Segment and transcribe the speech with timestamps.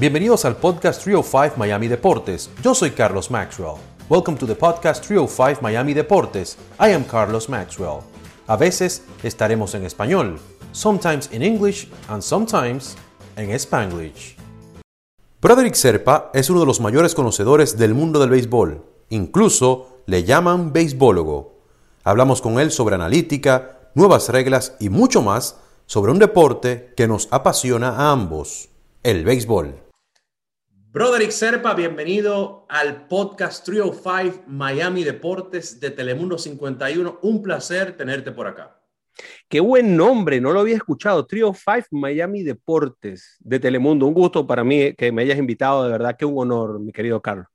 [0.00, 2.50] Bienvenidos al podcast 305 Miami Deportes.
[2.62, 3.78] Yo soy Carlos Maxwell.
[4.08, 6.56] Welcome to the podcast 305 Miami Deportes.
[6.78, 8.02] I am Carlos Maxwell.
[8.46, 10.38] A veces estaremos en español,
[10.70, 12.96] sometimes in English and sometimes
[13.34, 14.36] en Spanglish.
[15.42, 18.84] Broderick Serpa es uno de los mayores conocedores del mundo del béisbol.
[19.08, 21.56] Incluso le llaman beisbólogo.
[22.04, 27.26] Hablamos con él sobre analítica, nuevas reglas y mucho más sobre un deporte que nos
[27.32, 28.68] apasiona a ambos,
[29.02, 29.87] el béisbol.
[30.90, 37.18] Broderick Serpa, bienvenido al podcast 305 Miami Deportes de Telemundo 51.
[37.20, 38.80] Un placer tenerte por acá.
[39.50, 41.26] Qué buen nombre, no lo había escuchado.
[41.26, 44.06] 305 Miami Deportes de Telemundo.
[44.06, 47.20] Un gusto para mí que me hayas invitado, de verdad, qué un honor, mi querido
[47.20, 47.48] Carlos.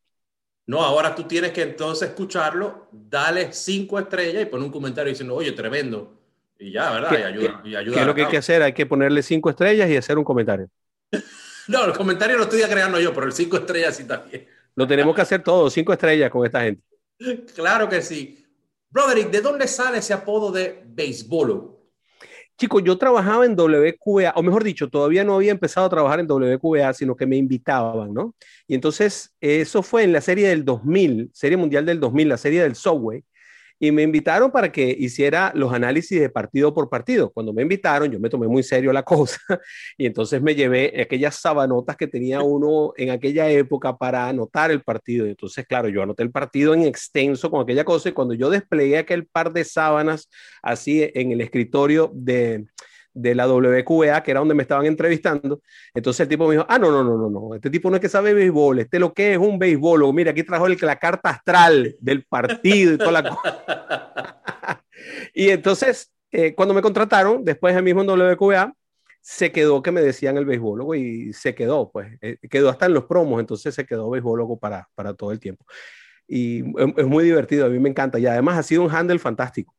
[0.67, 5.33] No, ahora tú tienes que entonces escucharlo, dale cinco estrellas y pon un comentario diciendo,
[5.33, 6.19] oye, tremendo.
[6.59, 7.17] Y ya, ¿verdad?
[7.17, 8.61] y ayuda, y ayuda ¿Qué es lo que hay que hacer?
[8.61, 10.69] Hay que ponerle cinco estrellas y hacer un comentario.
[11.67, 14.45] No, el comentario lo estoy agregando yo, pero el cinco estrellas sí también.
[14.75, 16.83] Lo tenemos que hacer todo, cinco estrellas con esta gente.
[17.55, 18.45] Claro que sí.
[18.89, 21.81] Broderick, ¿de dónde sale ese apodo de béisbolo?
[22.57, 26.27] Chicos, yo trabajaba en WQA, o mejor dicho, todavía no había empezado a trabajar en
[26.29, 28.35] WQA, sino que me invitaban, ¿no?
[28.67, 32.61] Y entonces, eso fue en la serie del 2000, serie mundial del 2000, la serie
[32.61, 33.23] del Subway
[33.83, 37.29] y me invitaron para que hiciera los análisis de partido por partido.
[37.33, 39.41] Cuando me invitaron, yo me tomé muy serio la cosa
[39.97, 44.83] y entonces me llevé aquellas sabanotas que tenía uno en aquella época para anotar el
[44.83, 45.25] partido.
[45.25, 48.99] entonces, claro, yo anoté el partido en extenso con aquella cosa y cuando yo desplegué
[48.99, 50.29] aquel par de sábanas
[50.61, 52.65] así en el escritorio de,
[53.13, 55.61] de la WQA, que era donde me estaban entrevistando.
[55.93, 58.01] Entonces el tipo me dijo, ah, no, no, no, no, no, este tipo no es
[58.01, 60.13] que sabe béisbol, este lo que es un béisbol.
[60.13, 64.83] Mira, aquí trajo el, la carta astral del partido y toda la cosa.
[65.33, 68.73] y entonces, eh, cuando me contrataron, después el mismo en WQA,
[69.21, 72.93] se quedó que me decían el béisbólogo y se quedó, pues, eh, quedó hasta en
[72.93, 75.65] los promos, entonces se quedó béisbólogo para, para todo el tiempo.
[76.27, 78.19] Y es, es muy divertido, a mí me encanta.
[78.19, 79.73] Y además ha sido un handle fantástico.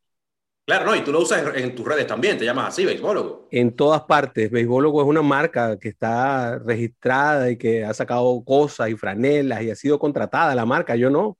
[0.66, 3.48] Claro, no, y tú lo usas en, tus redes también, te llamas así, beisbólogo.
[3.50, 8.88] En todas partes, beisbólogo es una marca que está registrada y que ha sacado cosas
[8.88, 11.36] y franelas y ha sido contratada la marca, yo no,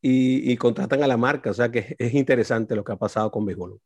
[0.00, 3.44] y, contratan a la marca, o sea que es interesante lo que ha pasado con
[3.44, 3.80] beisbólogo.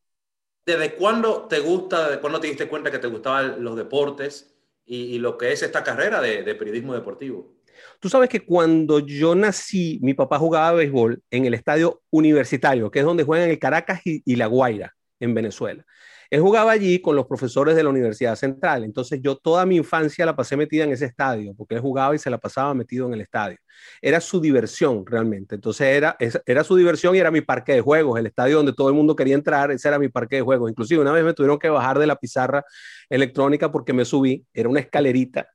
[0.64, 5.18] ¿Desde cuándo te gusta, desde cuándo te diste cuenta que te gustaban los deportes y,
[5.18, 7.57] lo que es esta carrera de periodismo deportivo?
[8.00, 13.00] Tú sabes que cuando yo nací, mi papá jugaba béisbol en el estadio universitario, que
[13.00, 15.84] es donde juegan el Caracas y, La Guaira, en Venezuela.
[16.30, 18.84] Él jugaba allí con los profesores de la Universidad Central.
[18.84, 22.18] Entonces yo toda mi infancia la pasé metida en ese estadio, porque él jugaba y
[22.18, 23.56] se la pasaba metido en el estadio.
[24.00, 25.56] Era su diversión realmente.
[25.56, 26.16] Entonces era,
[26.46, 29.16] era su diversión y era mi parque de juegos, el estadio donde todo el mundo
[29.16, 30.70] quería entrar, ese era mi parque de juegos.
[30.70, 32.64] Inclusive una vez me tuvieron que bajar de la pizarra
[33.08, 35.48] electrónica porque me subí, era una escalerita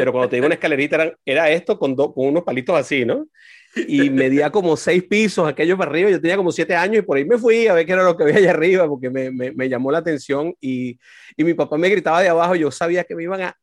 [0.00, 3.26] pero cuando te digo una escalerita era, esto con, con unos palitos así, ¿no?
[3.76, 7.18] Y medía como seis pisos, aquello para arriba, yo tenía como siete años y por
[7.18, 9.52] ahí me fui a ver qué era lo que había allá arriba, porque me, me,
[9.52, 10.98] me llamó la atención y,
[11.36, 13.54] y, mi papá me gritaba de abajo, yo sabía que me iban a...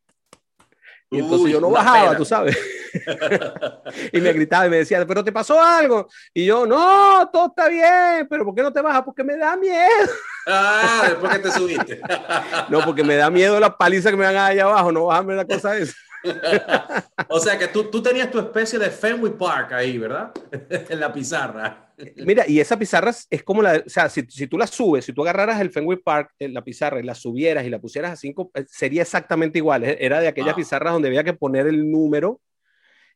[1.10, 2.56] Y entonces yo no bajaba, tú sabes.
[4.14, 6.08] y me gritaba y me decía, pero te pasó algo.
[6.36, 9.02] Y yo, no, todo está bien, pero ¿por qué no te bajas?
[9.04, 10.12] Porque me da miedo.
[10.46, 12.02] ah, después que te subiste.
[12.70, 15.46] no, porque me da miedo la paliza que me van allá abajo, no bajarme la
[15.46, 15.96] cosa esa.
[17.30, 20.32] o sea que tú, tú, tenías tu especie de Fenway Park ahí, ¿verdad?
[20.90, 21.94] en la pizarra.
[22.18, 25.14] Mira, y esa pizarra es como la, o sea, si, si, tú la subes, si
[25.14, 28.16] tú agarraras el Fenway Park, en la pizarra, y la subieras y la pusieras a
[28.16, 29.84] cinco, eh, sería exactamente igual.
[29.84, 32.40] Eh, era de aquellas pizarras donde había que poner el número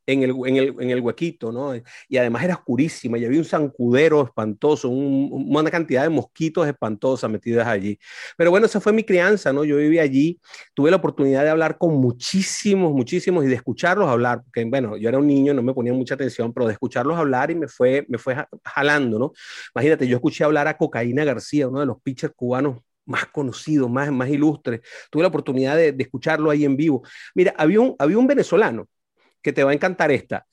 [0.05, 1.73] en el, en el, en el huequito, ¿no?
[2.07, 7.67] Y además era oscurísima y había un zancudero espantoso, una cantidad de mosquitos espantosas metidas
[7.67, 7.99] allí.
[8.37, 9.63] Pero bueno, esa fue mi crianza, ¿no?
[9.63, 10.39] Yo viví allí,
[10.73, 15.09] tuve la oportunidad de hablar con muchísimos, muchísimos y de escucharlos hablar, porque bueno, yo
[15.09, 18.05] era un niño, no me ponía mucha atención, pero de escucharlos hablar y me fue,
[18.09, 18.35] me fue
[18.65, 19.33] jalando, ¿no?
[19.75, 24.11] Imagínate, yo escuché hablar a Cocaína García, uno de los pitchers cubanos más conocidos, más,
[24.11, 24.81] más ilustres.
[25.09, 27.03] Tuve la oportunidad de, de, escucharlo ahí en vivo.
[27.35, 28.87] Mira, había un, había un venezolano
[29.41, 30.45] que te va a encantar esta.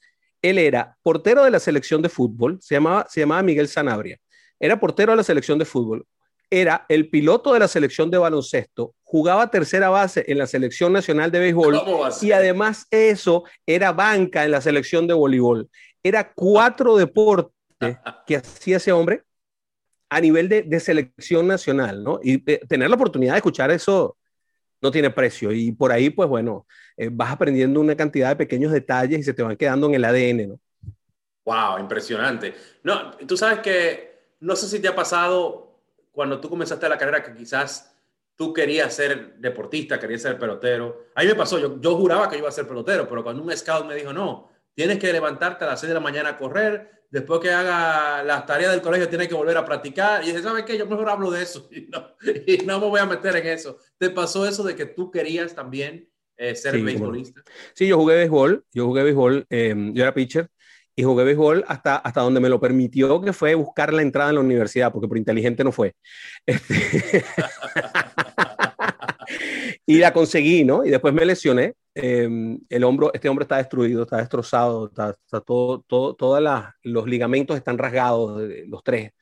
[0.43, 4.19] Él era portero de la selección de fútbol, se llamaba, se llamaba Miguel Sanabria.
[4.61, 6.07] Era portero de la selección de fútbol.
[6.51, 11.31] Era el piloto de la selección de baloncesto, jugaba tercera base en la selección nacional
[11.31, 11.81] de béisbol
[12.23, 15.69] y además eso era banca en la selección de voleibol.
[16.03, 17.53] Era cuatro deportes
[18.27, 19.25] que hacía ese hombre
[20.11, 22.19] a nivel de, de selección nacional, ¿no?
[22.23, 24.18] Y eh, tener la oportunidad de escuchar eso
[24.81, 25.53] no tiene precio.
[25.53, 26.67] Y por ahí, pues bueno,
[26.97, 30.05] eh, vas aprendiendo una cantidad de pequeños detalles y se te van quedando en el
[30.05, 30.61] ADN, ¿no?
[31.45, 32.55] Wow, impresionante.
[32.83, 35.81] No, tú sabes que no sé si te ha pasado
[36.13, 37.95] cuando tú comenzaste la carrera que quizás
[38.37, 41.07] tú querías ser deportista, querías ser pelotero.
[41.15, 43.57] A mí me pasó, yo, yo juraba que iba a ser pelotero, pero cuando un
[43.57, 44.49] scout me dijo, no,
[44.79, 48.47] tienes que levantarte a las 6 de la mañana a correr, después que haga las
[48.47, 50.23] tareas del colegio tienes que volver a practicar.
[50.23, 50.79] Y dije, ¿sabes qué?
[50.79, 51.89] Yo mejor hablo de eso y
[52.65, 53.79] no, me voy a meter en eso.
[53.99, 57.43] ¿Te pasó eso de que tú querías también eh, ser sí, beisbolista?
[57.75, 60.49] Sí, yo jugué béisbol, yo jugué béisbol, em, yo era pitcher
[60.95, 64.37] y jugué béisbol hasta, hasta donde me lo permitió, que fue buscar la entrada en
[64.37, 65.97] la universidad, porque por inteligente no fue.
[66.47, 67.25] Este...
[69.87, 70.85] y la conseguí, ¿no?
[70.85, 71.75] Y después me lesioné.
[72.01, 72.29] Eh,
[72.69, 76.41] el hombro, este hombro está destruido, está destrozado, está, está todo, todo, todos
[76.85, 79.13] los ligamentos están rasgados, los tres.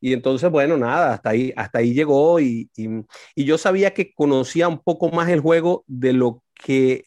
[0.00, 2.88] Y entonces, bueno, nada, hasta ahí, hasta ahí llegó y, y,
[3.36, 7.06] y yo sabía que conocía un poco más el juego de lo que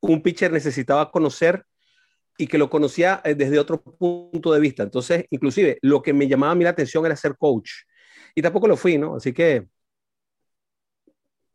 [0.00, 1.64] un pitcher necesitaba conocer
[2.38, 4.82] y que lo conocía eh, desde otro punto de vista.
[4.82, 7.70] Entonces, inclusive, lo que me llamaba a mí la atención era ser coach.
[8.34, 9.16] Y tampoco lo fui, ¿no?
[9.16, 9.66] Así que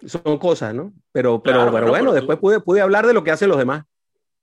[0.06, 0.94] son cosas, ¿no?
[1.12, 3.84] Pero, pero, pero bueno, después pude, pude hablar de lo que hacen los demás.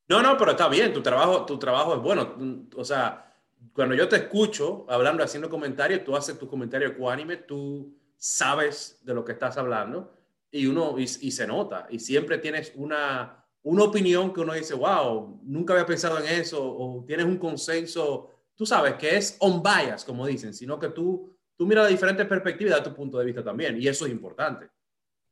[0.09, 2.35] No, no, pero está bien, tu trabajo, tu trabajo es bueno.
[2.77, 3.33] O sea,
[3.73, 9.15] cuando yo te escucho hablando, haciendo comentarios, tú haces tu comentario ecuánime, tú sabes de
[9.15, 10.15] lo que estás hablando
[10.51, 14.75] y uno, y, y se nota, y siempre tienes una, una opinión que uno dice,
[14.75, 19.63] wow, nunca había pensado en eso, o tienes un consenso, tú sabes, que es on
[19.63, 23.27] bias, como dicen, sino que tú, tú miras de diferentes perspectivas de tu punto de
[23.27, 24.71] vista también, y eso es importante.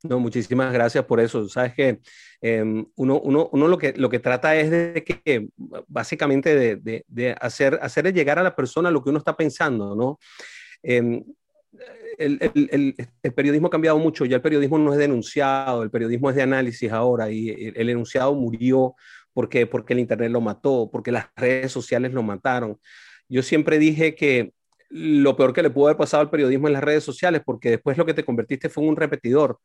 [0.02, 1.48] No, muchísimas gracias por eso.
[1.48, 2.00] Sabes que
[2.40, 5.48] eh, uno, uno, uno, lo, que, lo que trata es de que,
[5.88, 10.18] básicamente, de, de, hacer, hacer llegar a la persona lo que uno está pensando, ¿no?
[10.82, 11.22] Eh,
[12.18, 16.30] el, el, el, periodismo ha cambiado mucho, ya el periodismo no es denunciado, el periodismo
[16.30, 18.94] es de análisis ahora y el, enunciado murió
[19.32, 22.78] porque, porque el Internet lo mató, porque las redes sociales lo mataron.
[23.28, 24.52] Yo siempre dije que
[24.88, 27.98] lo peor que le pudo haber pasado al periodismo en las redes sociales, porque después
[27.98, 29.60] lo que te convertiste fue en un repetidor.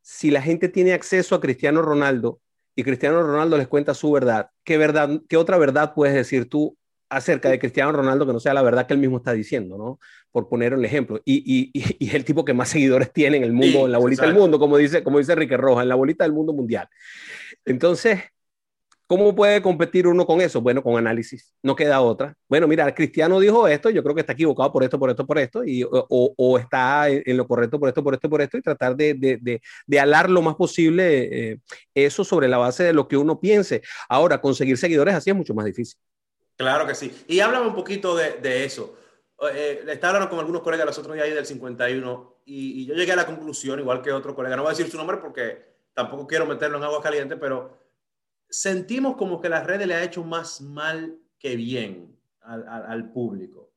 [0.00, 2.40] Si la gente tiene acceso a Cristiano Ronaldo
[2.74, 6.76] y Cristiano Ronaldo les cuenta su verdad, ¿qué, verdad, qué otra verdad puedes decir tú
[7.08, 10.00] acerca de Cristiano Ronaldo que no sea la verdad que él mismo está diciendo, ¿no?
[10.32, 11.20] Por poner un ejemplo.
[11.24, 13.98] Y, y, y, el tipo que más seguidores tiene en el mundo, sí, en la
[13.98, 16.88] bolita del mundo, como dice, como dice Enrique Roja, en la bolita del mundo mundial.
[17.64, 18.20] Entonces,
[19.06, 20.60] ¿cómo puede competir uno con eso?
[20.60, 22.34] Bueno, con análisis, no queda otra.
[22.48, 25.38] Bueno, mira, Cristiano dijo esto, yo creo que está equivocado por esto, por esto, por
[25.38, 28.62] esto, y, o, o está en lo correcto por esto, por esto, por esto, y
[28.62, 31.58] tratar de, de, de, de alar lo más posible eh,
[31.94, 33.82] eso sobre la base de lo que uno piense.
[34.08, 35.98] Ahora, conseguir seguidores así es mucho más difícil.
[36.56, 37.12] Claro que sí.
[37.26, 38.96] Y háblame un poquito de, de eso.
[39.52, 43.12] Eh, estaba hablando con algunos colegas los otros días del 51 y, y, yo llegué
[43.12, 46.26] a la conclusión, igual que otro colega, no voy a decir su nombre porque tampoco
[46.26, 47.83] quiero meterlo en agua caliente, pero
[48.54, 53.72] sentimos como que las redes le ha hecho más mal que bien al, público,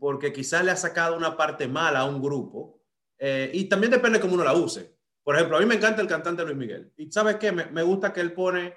[0.00, 2.82] porque quizás le ha sacado una parte mala a un grupo
[3.16, 4.92] eh, y también depende cómo uno la use.
[5.22, 8.12] Por ejemplo, a mí me encanta el cantante Luis Miguel y sabes qué, me, gusta
[8.12, 8.76] que él pone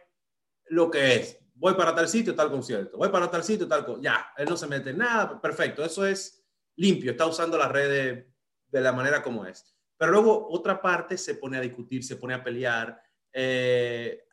[0.66, 4.00] lo que es voy para tal sitio, tal concierto, voy para tal sitio, tal.
[4.00, 6.46] Ya, él no se mete en nada, perfecto, eso es
[6.76, 8.28] limpio, está usando las redes
[8.68, 9.76] de la manera como es.
[9.98, 13.02] Pero luego otra parte se pone a discutir, se pone a pelear,
[13.34, 14.26] eh,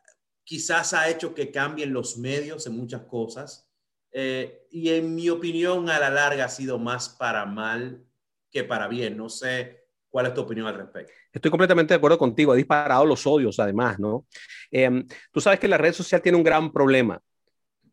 [0.49, 3.69] quizás ha hecho que cambien los medios en muchas cosas,
[4.11, 8.03] eh, y en mi opinión a la larga ha sido más para mal
[8.49, 9.15] que para bien.
[9.15, 11.13] No sé cuál es tu opinión al respecto.
[11.31, 14.25] Estoy completamente de acuerdo contigo, ha disparado los odios además, ¿no?
[14.71, 17.21] Eh, tú sabes que la red social tiene un gran problema.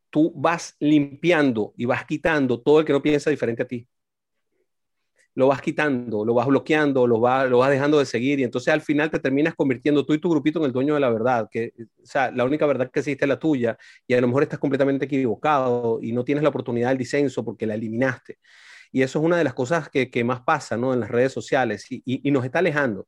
[0.09, 3.87] Tú vas limpiando y vas quitando todo el que no piensa diferente a ti.
[5.37, 8.75] Lo vas quitando, lo vas bloqueando, lo, va, lo vas dejando de seguir y entonces
[8.75, 11.49] al final te terminas convirtiendo tú y tu grupito en el dueño de la verdad,
[11.51, 13.79] que o sea, la única verdad que existe es la tuya
[14.09, 17.67] y a lo mejor estás completamente equivocado y no tienes la oportunidad del disenso porque
[17.67, 18.39] la eliminaste.
[18.97, 20.95] Y eso es una de las cosas que, que más pasa ¿no?
[20.95, 23.07] en las redes sociales y, y, nos está alejando.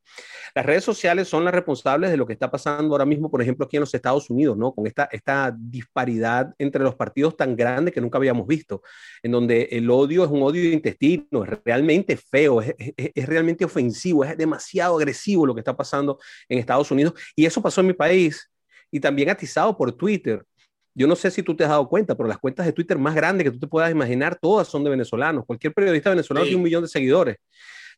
[0.54, 3.64] Las redes sociales son las responsables de lo que está pasando ahora mismo, por ejemplo,
[3.64, 4.75] aquí en los Estados Unidos, ¿no?
[4.75, 8.83] con esta, esta disparidad entre los partidos tan grande que nunca habíamos visto,
[9.23, 13.26] en donde el odio es un odio de intestino, es realmente feo, es, es, es
[13.26, 16.18] realmente ofensivo, es demasiado agresivo lo que está pasando
[16.50, 17.14] en Estados Unidos.
[17.35, 18.50] Y eso pasó en mi país
[18.90, 20.45] y también atizado por Twitter.
[20.99, 23.14] Yo no sé si tú te has dado cuenta, pero las cuentas de Twitter más
[23.14, 25.47] grandes que tú te puedas imaginar, todas son de venezolanos.
[25.47, 26.50] Cualquier periodista venezolano sí.
[26.50, 27.37] tiene un millón de seguidores.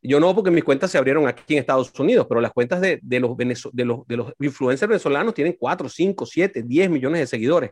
[0.02, 3.00] Yo no, porque mis cuentas se abrieron aquí en Estados Unidos, pero las cuentas de,
[3.02, 7.26] de, los, de, los, de los influencers venezolanos tienen 4, 5, 7, 10 millones de
[7.26, 7.70] seguidores.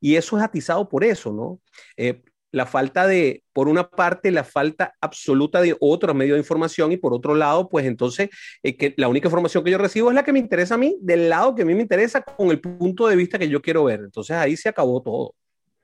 [0.00, 1.60] Y eso es atizado por eso, ¿no?
[1.96, 2.22] Eh,
[2.52, 6.96] la falta de, por una parte, la falta absoluta de otros medios de información y
[6.96, 8.30] por otro lado, pues entonces,
[8.62, 10.96] eh, que la única información que yo recibo es la que me interesa a mí,
[11.00, 13.84] del lado que a mí me interesa con el punto de vista que yo quiero
[13.84, 14.00] ver.
[14.00, 15.34] Entonces ahí se acabó todo.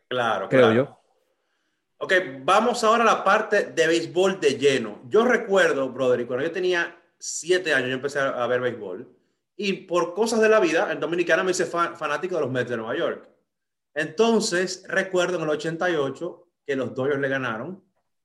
[0.09, 0.75] Claro, creo claro.
[0.75, 1.01] yo.
[1.99, 5.01] Ok, vamos ahora a la parte de béisbol de lleno.
[5.09, 9.09] Yo recuerdo, brother, cuando yo tenía siete años yo empecé a, ver béisbol.
[9.57, 12.77] Y por cosas de la vida, en Dominicana me hice fanático de los Mets de
[12.77, 13.29] Nueva York.
[13.95, 17.83] Entonces, recuerdo en el 88 que los Dodgers le ganaron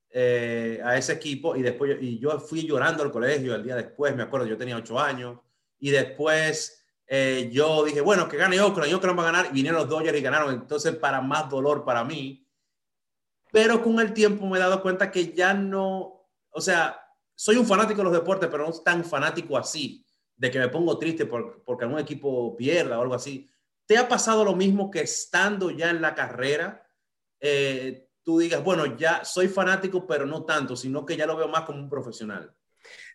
[0.09, 4.15] eh, a ese equipo y después y yo fui llorando al colegio el día después,
[4.15, 5.39] me acuerdo, yo tenía ocho años
[5.79, 9.79] y después eh, yo dije, bueno, que gane Oakland, Oakland va a ganar y vinieron
[9.79, 12.47] los Dodgers y ganaron, entonces para más dolor para mí.
[13.51, 16.99] Pero con el tiempo me he dado cuenta que ya no, o sea,
[17.35, 20.05] soy un fanático de los deportes, pero no tan fanático así,
[20.35, 23.49] de que me pongo triste por, porque algún equipo pierda o algo así.
[23.85, 26.87] ¿Te ha pasado lo mismo que estando ya en la carrera?
[27.39, 31.47] Eh, tú digas, bueno, ya soy fanático, pero no tanto, sino que ya lo veo
[31.47, 32.53] más como un profesional.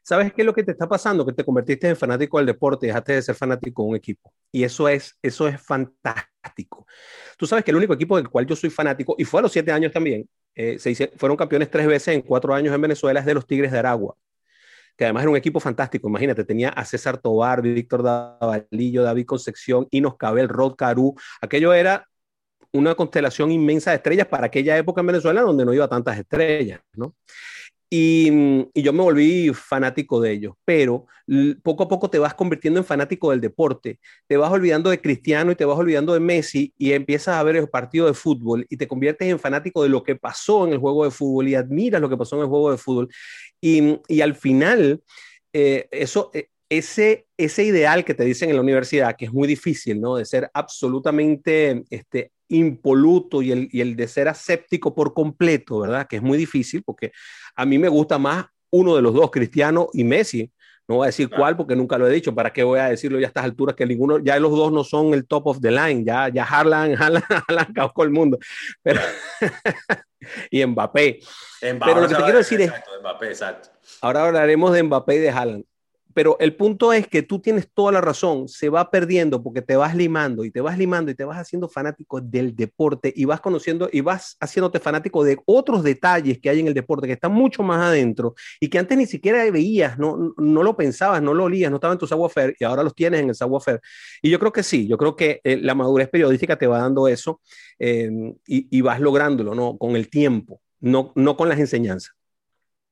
[0.02, 1.26] ¿Sabes qué es lo que te está pasando?
[1.26, 4.32] Que te convertiste en fanático del deporte y dejaste de ser fanático de un equipo.
[4.52, 6.86] Y eso es, eso es fantástico.
[7.36, 9.52] Tú sabes que el único equipo del cual yo soy fanático, y fue a los
[9.52, 13.26] siete años también, eh, se fueron campeones tres veces en cuatro años en Venezuela, es
[13.26, 14.16] de los Tigres de Aragua,
[14.96, 16.08] que además era un equipo fantástico.
[16.08, 21.14] Imagínate, tenía a César Tobar, Víctor Davalillo, David Concepción, Inos Cabel, Rod Caru.
[21.40, 22.08] Aquello era
[22.76, 26.80] una constelación inmensa de estrellas para aquella época en Venezuela donde no iba tantas estrellas,
[26.94, 27.14] ¿no?
[27.88, 28.28] Y,
[28.74, 31.06] yo me volví fanático de ellos, pero
[31.62, 35.52] poco a poco te vas convirtiendo en fanático del deporte, te vas olvidando de Cristiano
[35.52, 38.76] y te vas olvidando de Messi y empiezas a ver el partido de fútbol y
[38.76, 42.00] te conviertes en fanático de lo que pasó en el juego de fútbol y admiras
[42.00, 43.08] lo que pasó en el juego de fútbol.
[43.60, 45.02] Y, al final,
[45.52, 49.46] eh, eso, eh, ese, ese ideal que te dicen en la universidad, que es muy
[49.48, 50.16] difícil, ¿no?
[50.16, 56.06] De ser absolutamente este, impoluto y el, y el de ser aséptico por completo, ¿verdad?
[56.06, 57.12] Que es muy difícil porque
[57.54, 60.50] a mí me gusta más uno de los dos, Cristiano y Messi.
[60.88, 62.32] No voy a decir cuál porque nunca lo he dicho.
[62.32, 64.84] ¿Para qué voy a decirlo ya a estas alturas que ninguno, ya los dos no
[64.84, 66.04] son el top of the line?
[66.04, 68.38] Ya, ya Harlan, Harlan, Harlan con el mundo.
[68.82, 69.00] Pero,
[70.50, 71.18] y Mbappé.
[71.62, 71.78] Mbappé.
[71.84, 72.72] Pero lo que te quiero decir es.
[73.00, 73.70] Mbappé, exacto.
[74.00, 75.64] Ahora hablaremos de Mbappé y de Haaland
[76.16, 79.76] pero el punto es que tú tienes toda la razón, se va perdiendo porque te
[79.76, 83.42] vas limando y te vas limando y te vas haciendo fanático del deporte y vas
[83.42, 87.32] conociendo y vas haciéndote fanático de otros detalles que hay en el deporte que están
[87.32, 91.44] mucho más adentro y que antes ni siquiera veías, no, no lo pensabas, no lo
[91.44, 93.82] olías, no estaba en tu savoir y ahora los tienes en el savoir
[94.22, 97.08] Y yo creo que sí, yo creo que eh, la madurez periodística te va dando
[97.08, 97.42] eso
[97.78, 98.08] eh,
[98.46, 99.76] y, y, vas lográndolo, ¿no?
[99.76, 102.15] Con el tiempo, no, no con las enseñanzas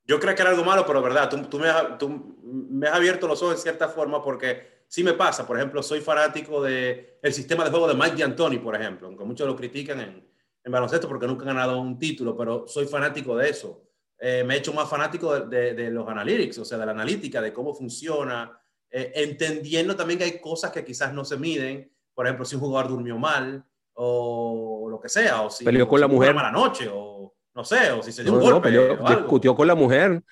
[0.06, 2.94] yo creo que era algo malo, pero verdad, tú, tú, me has, tú, me has,
[2.94, 5.46] abierto los ojos en cierta forma porque sí me pasa.
[5.46, 9.24] Por ejemplo, soy fanático del el sistema de juego de Mike D'Antoni, por ejemplo, aunque
[9.24, 10.28] muchos lo critican en,
[10.62, 13.82] en, baloncesto porque nunca han ganado un título, pero soy fanático de eso.
[14.18, 17.40] Eh, me he hecho más fanático de, de, los analytics, o sea, de la analítica,
[17.40, 18.58] de cómo funciona,
[18.90, 21.90] eh, entendiendo también que hay cosas que quizás no se miden.
[22.14, 26.00] Por ejemplo, si un jugador durmió mal o lo que sea, o si peleó con
[26.00, 27.13] la mujer mala noche o
[27.54, 28.70] no sé, o si se dio un golpe.
[28.70, 30.22] discutió con la mujer.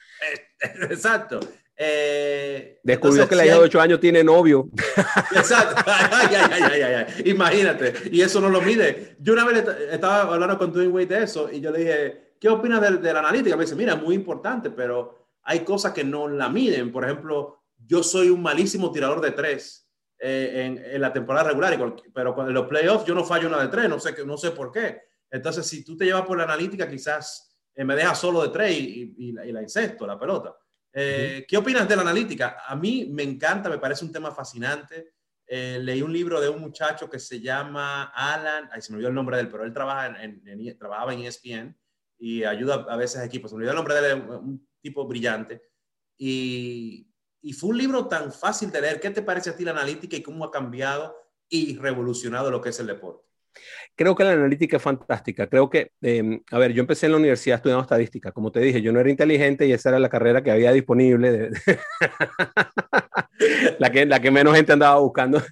[0.91, 1.41] Exacto.
[1.77, 4.69] Eh, Descubrió que la hija de 8 años tiene novio.
[5.35, 5.83] Exacto.
[7.25, 7.95] Imagínate.
[8.11, 9.17] Y eso no lo mide.
[9.21, 12.49] Yo una vez estaba hablando con Dwayne Wade de eso y yo le dije, ¿qué
[12.49, 13.57] opinas de, la analítica?
[13.57, 16.93] Me dice, mira, es muy importante, pero hay cosas que no la miden.
[16.93, 19.89] Por ejemplo, yo soy un malísimo tirador de tres
[20.19, 21.77] eh, en, la temporada regular,
[22.15, 24.71] pero en los playoffs yo no fallo una de tres, no sé, no sé por
[24.71, 25.12] qué.
[25.33, 28.79] Entonces, si tú te llevas por la analítica, quizás eh, me dejas solo de tres
[28.79, 30.55] y, la, y, incesto, la pelota.
[30.93, 32.59] Eh, ¿Qué opinas de la analítica?
[32.67, 35.15] A mí me encanta, me parece un tema fascinante.
[35.47, 39.09] Eh, leí un libro de un muchacho que se llama Alan, ay, se me olvidó
[39.09, 41.77] el nombre de él, pero él trabaja en, en, trabajaba en ESPN
[42.19, 43.51] y ayuda a veces a equipos.
[43.51, 45.63] Se me olvidó el nombre de él, un tipo brillante.
[46.19, 47.11] Y,
[47.41, 49.01] y fue un libro tan fácil de leer.
[49.01, 51.17] ¿Qué te parece a ti la analítica y cómo ha cambiado
[51.49, 53.32] y revolucionado lo que es el deporte?
[53.95, 55.47] Creo que la analítica es fantástica.
[55.47, 58.33] Creo que, em, a ver, yo empecé en la universidad estudiando estadística.
[58.33, 61.51] Como te dije, yo no era inteligente y esa era la carrera que había disponible,
[63.79, 65.43] la, que, la que menos gente andaba buscando.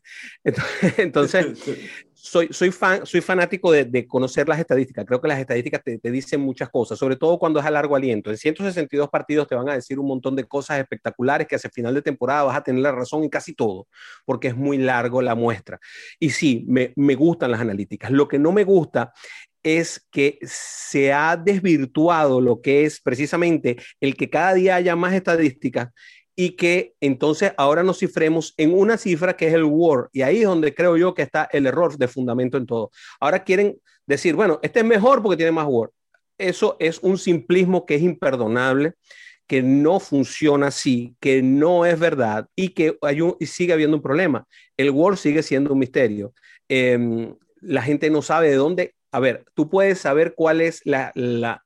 [0.97, 1.47] Entonces,
[2.22, 5.04] soy, soy, fan, soy fanático de, conocer las estadísticas.
[5.06, 8.30] Creo que las estadísticas te, dicen muchas cosas, sobre todo cuando es a largo aliento.
[8.30, 11.94] En 162 partidos te van a decir un montón de cosas espectaculares que hacia final
[11.94, 13.88] de temporada vas a tener la razón en casi todo,
[14.24, 15.80] porque es muy largo la muestra.
[16.18, 18.10] Y sí, me, me gustan las analíticas.
[18.10, 19.12] Lo que no me gusta
[19.62, 25.12] es que se ha desvirtuado lo que es precisamente el que cada día haya más
[25.12, 25.88] estadísticas
[26.40, 30.09] y que entonces ahora nos cifremos en una cifra que es el Word.
[30.11, 32.90] Y ahí es donde creo yo que está el error de fundamento en todo.
[33.20, 35.90] Ahora quieren decir, bueno, este es mejor porque tiene más Word.
[36.38, 38.94] Eso es un simplismo que es imperdonable,
[39.47, 44.02] que no funciona así, que no es verdad y que hay un, sigue habiendo un
[44.02, 44.47] problema.
[44.78, 46.32] El Word sigue siendo un misterio.
[46.70, 48.94] Em, la gente no sabe de dónde.
[49.12, 51.62] A ver, tú puedes saber cuál es la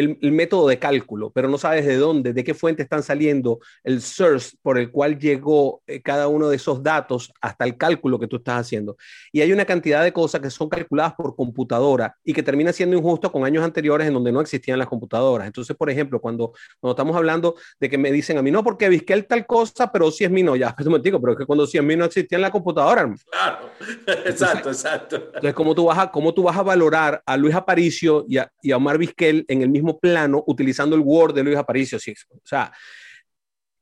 [0.00, 4.00] el, método de cálculo, pero no sabes de dónde, de qué fuente están saliendo el
[4.00, 8.26] source por el cual llegó eh, cada uno de esos datos hasta el cálculo que
[8.26, 8.96] tú estás haciendo.
[9.32, 12.96] Y hay una cantidad de cosas que son calculadas por computadora y que termina siendo
[12.96, 15.46] injusto con años anteriores en donde no existían las computadoras.
[15.46, 18.88] Entonces, por ejemplo, cuando, cuando estamos hablando de que me dicen a mí, no, porque
[18.88, 21.78] Vizquel tal cosa, pero si es mío, ya, es un pero es que cuando si
[21.78, 23.12] es mío no existía en la computadora.
[23.30, 23.70] Claro,
[24.26, 25.16] exacto, exacto.
[25.16, 28.50] Entonces, ¿cómo tú, vas a, ¿cómo tú vas a valorar a Luis Aparicio y a,
[28.62, 31.98] y a Omar Vizquel en el mismo plano utilizando el Word de Luis Aparicio.
[31.98, 32.72] O sea,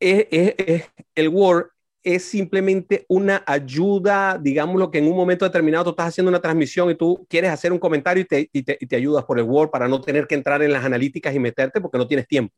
[0.00, 1.66] el Word
[2.02, 6.40] es simplemente una ayuda, digamos lo que en un momento determinado tú estás haciendo una
[6.40, 10.00] transmisión y tú quieres hacer un comentario y te, ayudas por el Word para no
[10.00, 12.54] tener que entrar en las analíticas y meterte porque no tienes tiempo.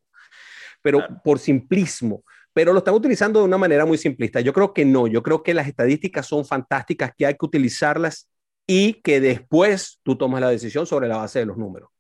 [0.83, 4.41] Pero por simplismo, pero lo están utilizando de una manera muy simplista.
[4.41, 8.29] Yo creo que no, yo creo que las estadísticas son fantásticas, que hay que utilizarlas
[8.67, 11.91] y que después tú tomas la decisión sobre la base de los números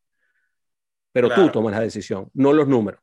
[1.12, 3.00] pero tú tomas la decisión, no los números.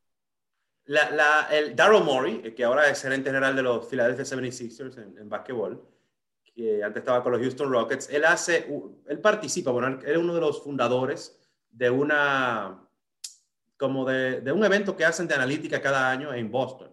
[0.86, 5.28] La, el Daryl Morey, que ahora es gerente general de los Philadelphia 76ers en, en
[5.28, 5.86] básquetbol,
[6.58, 8.68] que antes estaba con los Houston Rockets, él hace,
[9.06, 12.88] él participa, bueno, él es uno de los fundadores de una,
[13.76, 16.90] como de, de, un evento que hacen de analítica cada año en Boston.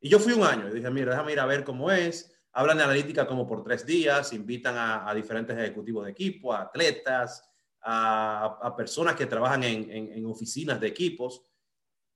[0.00, 2.36] Y yo fui un año y dije, mira, déjame ir a ver cómo es.
[2.52, 6.62] Hablan de analítica como por tres días, invitan a, a diferentes ejecutivos de equipo, a
[6.62, 7.48] atletas,
[7.88, 11.42] a, personas que trabajan en, oficinas de equipos.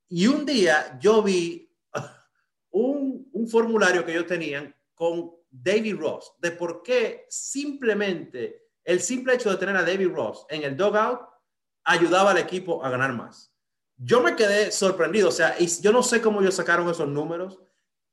[0.09, 1.73] Y un día yo vi
[2.71, 9.51] un, formulario que ellos tenían con David Ross, de por qué simplemente el simple hecho
[9.51, 11.21] de tener a David Ross en el dugout
[11.85, 13.53] ayudaba al equipo a ganar más.
[13.97, 17.59] Yo me quedé sorprendido, o sea, y yo no sé cómo ellos sacaron esos números,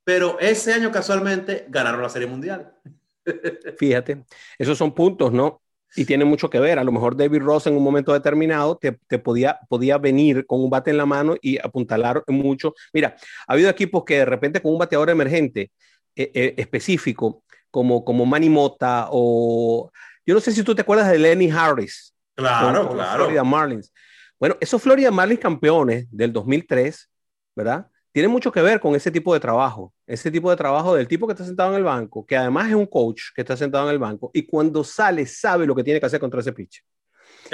[0.04, 2.74] pero ese año casualmente ganaron la Serie Mundial.
[3.78, 4.26] Fíjate,
[4.58, 5.62] esos son puntos, ¿no?
[5.98, 6.78] Y tiene mucho que ver.
[6.78, 10.70] A lo mejor David Ross en un momento determinado te, podía, podía venir con un
[10.70, 12.74] bate en la mano y apuntalar mucho.
[12.94, 13.16] Mira,
[13.48, 15.72] ha habido equipos que de repente con un bateador emergente
[16.16, 19.92] eh, eh, específico, como, como Manny Mota o...
[20.26, 22.14] Yo no sé si tú te acuerdas de Lenny Harris.
[22.36, 23.24] Claro, claro.
[23.24, 23.92] Florida Marlins.
[24.40, 27.10] Bueno, esos Florida Marlins campeones del 2003,
[27.56, 27.88] ¿verdad?
[28.18, 31.28] Tiene mucho que ver con ese tipo de trabajo, ese tipo de trabajo del tipo
[31.28, 33.94] que está sentado en el banco, que además es un coach que está sentado en
[33.94, 36.84] el banco y cuando sale sabe lo que tiene que hacer contra ese pitch.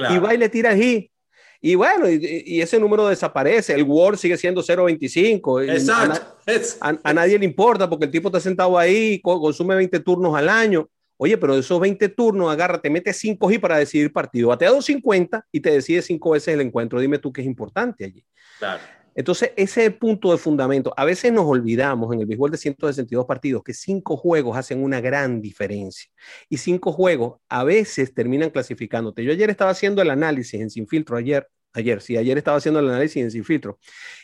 [0.10, 1.12] Y va y le tira allí.
[1.60, 5.69] Y bueno, y, ese número desaparece, el Word sigue siendo 0.25.
[5.69, 6.38] Exacto.
[6.80, 10.47] A, a, nadie le importa porque el tipo está sentado ahí, consume 20 turnos al
[10.47, 10.89] año.
[11.17, 14.47] Oye, pero de esos 20 turnos, agarra, te mete 5 y para decidir partido.
[14.47, 17.02] Batea 250 y te decide 5 veces el encuentro.
[17.02, 18.26] Dime tú qué es importante allí.
[18.60, 18.82] Claro.
[19.15, 20.93] Entonces, ese punto de fundamento.
[20.97, 25.02] A veces nos olvidamos en el béisbol de 162 partidos que cinco juegos hacen una
[25.02, 26.10] gran diferencia.
[26.49, 29.23] Y cinco juegos a veces terminan clasificándote.
[29.23, 32.80] Yo ayer estaba haciendo el análisis en Sin Filtro, ayer, ayer, sí, ayer estaba haciendo
[32.80, 33.80] el análisis en Sin Filtro.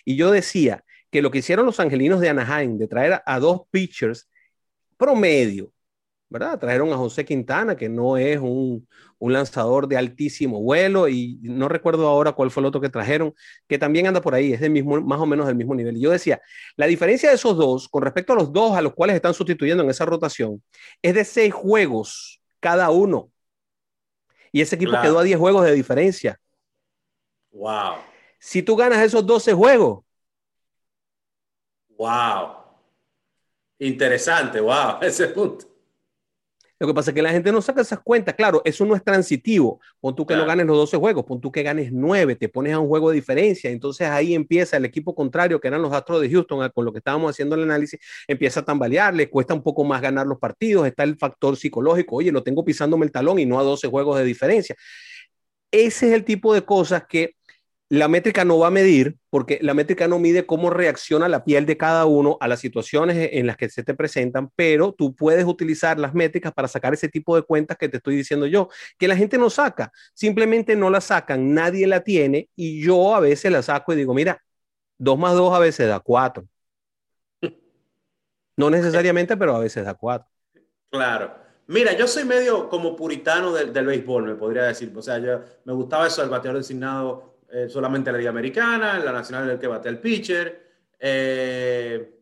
[0.06, 3.62] Y yo decía que lo que hicieron los angelinos de Anaheim de traer a dos
[3.72, 4.30] pitchers
[4.98, 5.72] promedio,
[6.30, 6.60] ¿verdad?
[6.60, 8.88] Trajeron a José Quintana, que no es un,
[9.20, 13.34] lanzador de altísimo vuelo, y no recuerdo ahora cuál fue el otro que trajeron,
[13.68, 15.98] que también anda por ahí, es del mismo, más o menos del mismo nivel.
[15.98, 16.42] Y yo decía,
[16.78, 19.84] la diferencia de esos dos, con respecto a los dos a los cuales están sustituyendo
[19.84, 20.64] en esa rotación,
[21.02, 23.32] es de seis juegos cada uno.
[24.52, 26.40] Y ese equipo quedó a diez juegos de diferencia.
[27.52, 27.96] Wow.
[28.40, 30.04] Si tú ganas esos 12 juegos.
[31.90, 32.60] Wow.
[33.80, 35.66] Interesante, wow, ese punto.
[36.80, 38.36] Lo que pasa es que la gente no saca esas cuentas.
[38.36, 39.82] Claro, eso no es transitivo.
[40.00, 42.74] Pon tú que no ganes los 12 juegos, pon tú que ganes 9, te pones
[42.74, 43.70] a un juego de diferencia.
[43.70, 47.00] Entonces ahí empieza el equipo contrario, que eran los Astros de Houston, con lo que
[47.00, 50.88] estábamos haciendo el análisis, empieza a tambalear, le cuesta un poco más ganar los partidos.
[50.88, 52.16] Está el factor psicológico.
[52.16, 54.76] Oye, lo tengo pisándome el talón y no a 12 juegos de diferencia.
[55.72, 57.36] Ese es el tipo de cosas que
[57.90, 61.66] la métrica no va a medir, porque la métrica no mide cómo reacciona la piel
[61.66, 65.46] de cada uno a las situaciones en las que se te presentan, pero tú puedes
[65.46, 69.08] utilizar las métricas para sacar ese tipo de cuentas que te estoy diciendo yo, que
[69.08, 73.52] la gente no saca, simplemente no la sacan, nadie la tiene y yo a veces
[73.52, 74.40] la saco y digo, mira,
[75.00, 76.48] dos más dos a veces da cuatro.
[78.56, 80.30] No necesariamente, pero a veces da cuatro.
[80.92, 81.34] Claro.
[81.66, 84.92] Mira, yo soy medio como puritano del, del béisbol, me podría decir.
[84.96, 89.06] O sea, yo me gustaba eso del bateador designado eh, solamente la Liga Americana, en
[89.06, 90.68] la Nacional el que bate el pitcher,
[91.00, 92.16] eh,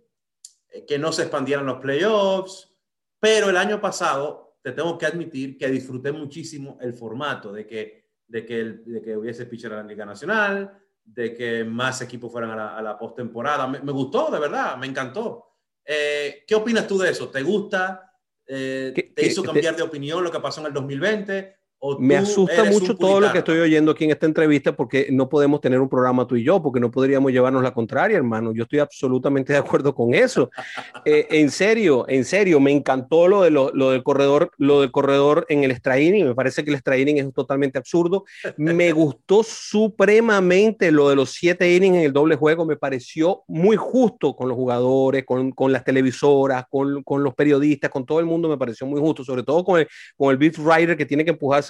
[0.87, 2.73] que no se expandieran los playoffs,
[3.19, 8.11] pero el año pasado te tengo que admitir que disfruté muchísimo el formato de que,
[8.27, 12.51] de que, de que hubiese pitcher en la Liga Nacional, de que más equipos fueran
[12.51, 13.67] a la, a la postemporada.
[13.67, 15.55] Me, me, gustó, de verdad, me encantó.
[15.83, 17.29] Eh, ¿Qué opinas tú de eso?
[17.29, 18.13] ¿Te gusta?
[18.45, 21.56] ¿Te hizo cambiar de opinión lo que pasó en el 2020?
[21.99, 25.61] Me asusta mucho todo lo que estoy oyendo aquí en esta entrevista porque no podemos
[25.61, 28.51] tener un programa tú y yo, porque no podríamos llevarnos la contraria, hermano.
[28.53, 30.49] Yo estoy absolutamente de acuerdo con eso.
[31.05, 35.45] Eh, en serio, en serio, me encantó lo, de lo, del corredor, lo del corredor
[35.47, 36.25] en el straining.
[36.25, 38.25] Me parece que el straining es totalmente absurdo.
[38.57, 42.65] Me gustó supremamente lo de los siete innings en el doble juego.
[42.65, 47.89] Me pareció muy justo con los jugadores, con, con las televisoras, con, con, los periodistas,
[47.89, 48.49] con todo el mundo.
[48.49, 49.87] Me pareció muy justo, sobre todo con el,
[50.17, 51.66] con el beat writer que tiene que empujarse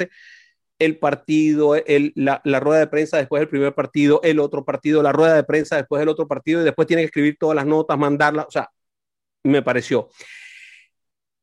[0.80, 5.02] el partido, el, la, la, rueda de prensa después del primer partido, el otro partido,
[5.02, 7.66] la rueda de prensa después del otro partido y después tiene que escribir todas las
[7.66, 8.70] notas, mandarlas, o sea,
[9.44, 10.10] me pareció.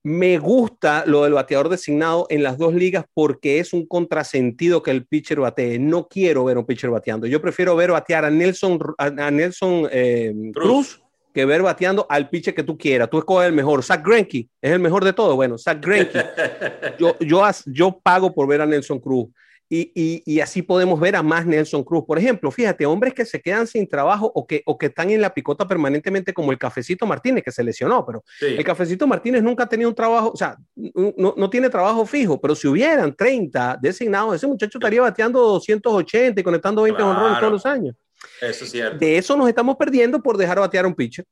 [0.07, 4.91] Me gusta lo del bateador designado en las dos ligas porque es un contrasentido que
[4.91, 5.79] el pitcher batee.
[5.79, 7.27] No quiero ver un pitcher bateando.
[7.27, 11.04] Yo prefiero ver batear a Nelson, a, Nelson eh, Cruz
[11.35, 13.11] que ver bateando al pitcher que tú quieras.
[13.11, 13.83] Tú escoges el mejor.
[13.83, 15.35] Zach Greinke es el mejor de todo.
[15.35, 16.13] Bueno, Zach Greinke.
[16.99, 19.27] yo, yo, yo pago por ver a Nelson Cruz.
[19.69, 22.05] Y, y, y, así podemos ver a más Nelson Cruz.
[22.07, 25.21] Por ejemplo, fíjate, hombres que se quedan sin trabajo o que, o que están en
[25.23, 29.65] la picota permanentemente, como el Cafecito Martínez, que se lesionó, pero el Cafecito Martínez nunca
[29.65, 33.79] ha tenido un trabajo, o sea, no, no, tiene trabajo fijo, pero si hubieran 30
[33.81, 37.97] designados, ese muchacho estaría bateando 280 y conectando 20 honrones todos los años.
[38.41, 38.99] Eso es cierto.
[38.99, 41.25] De eso nos estamos perdiendo por dejar batear a un pitcher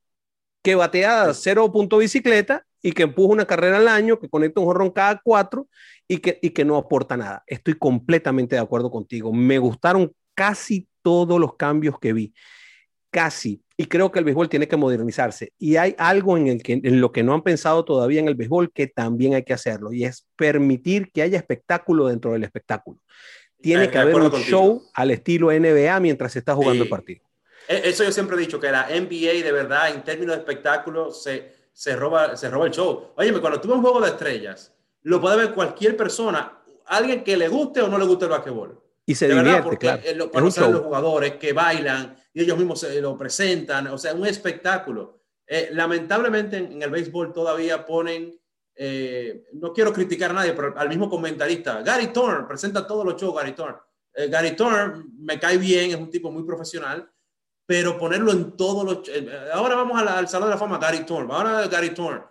[0.63, 4.65] que batea cero punto bicicleta y que empuja una carrera al año, que conecta un
[4.65, 5.67] jorrón cada cuatro
[6.07, 7.43] y que, y que no aporta nada.
[7.47, 9.31] Estoy completamente de acuerdo contigo.
[9.33, 12.33] Me gustaron casi todos los cambios que vi.
[13.11, 13.61] Casi.
[13.75, 15.51] Y creo que el béisbol tiene que modernizarse.
[15.57, 18.35] Y hay algo en, el que, en lo que no han pensado todavía en el
[18.35, 19.91] béisbol que también hay que hacerlo.
[19.91, 22.99] Y es permitir que haya espectáculo dentro del espectáculo
[23.63, 27.23] tiene que haber un show al estilo NBA mientras se está jugando el partido.
[27.67, 31.11] E, eso yo siempre he dicho, que la NBA de verdad, en términos de espectáculo,
[31.11, 33.13] se, se, roba, se roba el show.
[33.15, 34.73] Oye, cuando tuve un juego de estrellas,
[35.03, 38.81] lo puede ver cualquier persona, alguien que le guste o no le guste el basquetbol.
[39.05, 40.01] Y se divierte, claro.
[40.29, 44.25] Cuando es los jugadores que bailan y ellos mismos se lo presentan, o sea, un
[44.25, 45.21] espectáculo.
[45.47, 48.37] Eh, lamentablemente en, el béisbol todavía ponen
[48.75, 53.19] eh, no quiero criticar a nadie, pero al mismo comentarista, Gary Thorne, presenta todos los
[53.19, 53.77] shows, Gary Thorne.
[54.13, 57.09] Eh, Gary Thorne me cae bien, es un tipo muy profesional,
[57.65, 59.09] pero ponerlo en todos los...
[59.09, 62.23] Eh, ahora vamos al Salón de la Fama, Gary Thorne, ahora Gary Thorne.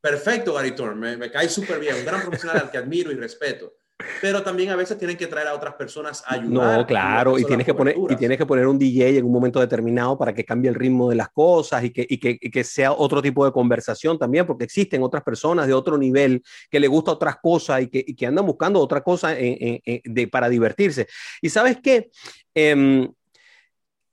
[0.00, 3.16] Perfecto, Gary Thorne, me, me cae súper bien, un gran profesional al que admiro y
[3.16, 3.77] respeto
[4.20, 6.78] pero también a veces tienen que traer a otras personas a ayudar.
[6.78, 9.58] No, claro, y tienes, que poner, y tienes que poner un DJ en un momento
[9.58, 12.92] determinado para que cambie el ritmo de las cosas y que, y que, que sea
[12.92, 17.10] otro tipo de conversación también, porque existen otras personas de otro nivel que le gusta
[17.10, 21.08] otras cosas y que, y que andan buscando otra cosa de, para divertirse.
[21.42, 22.10] Y sabes qué?
[22.54, 23.10] Em,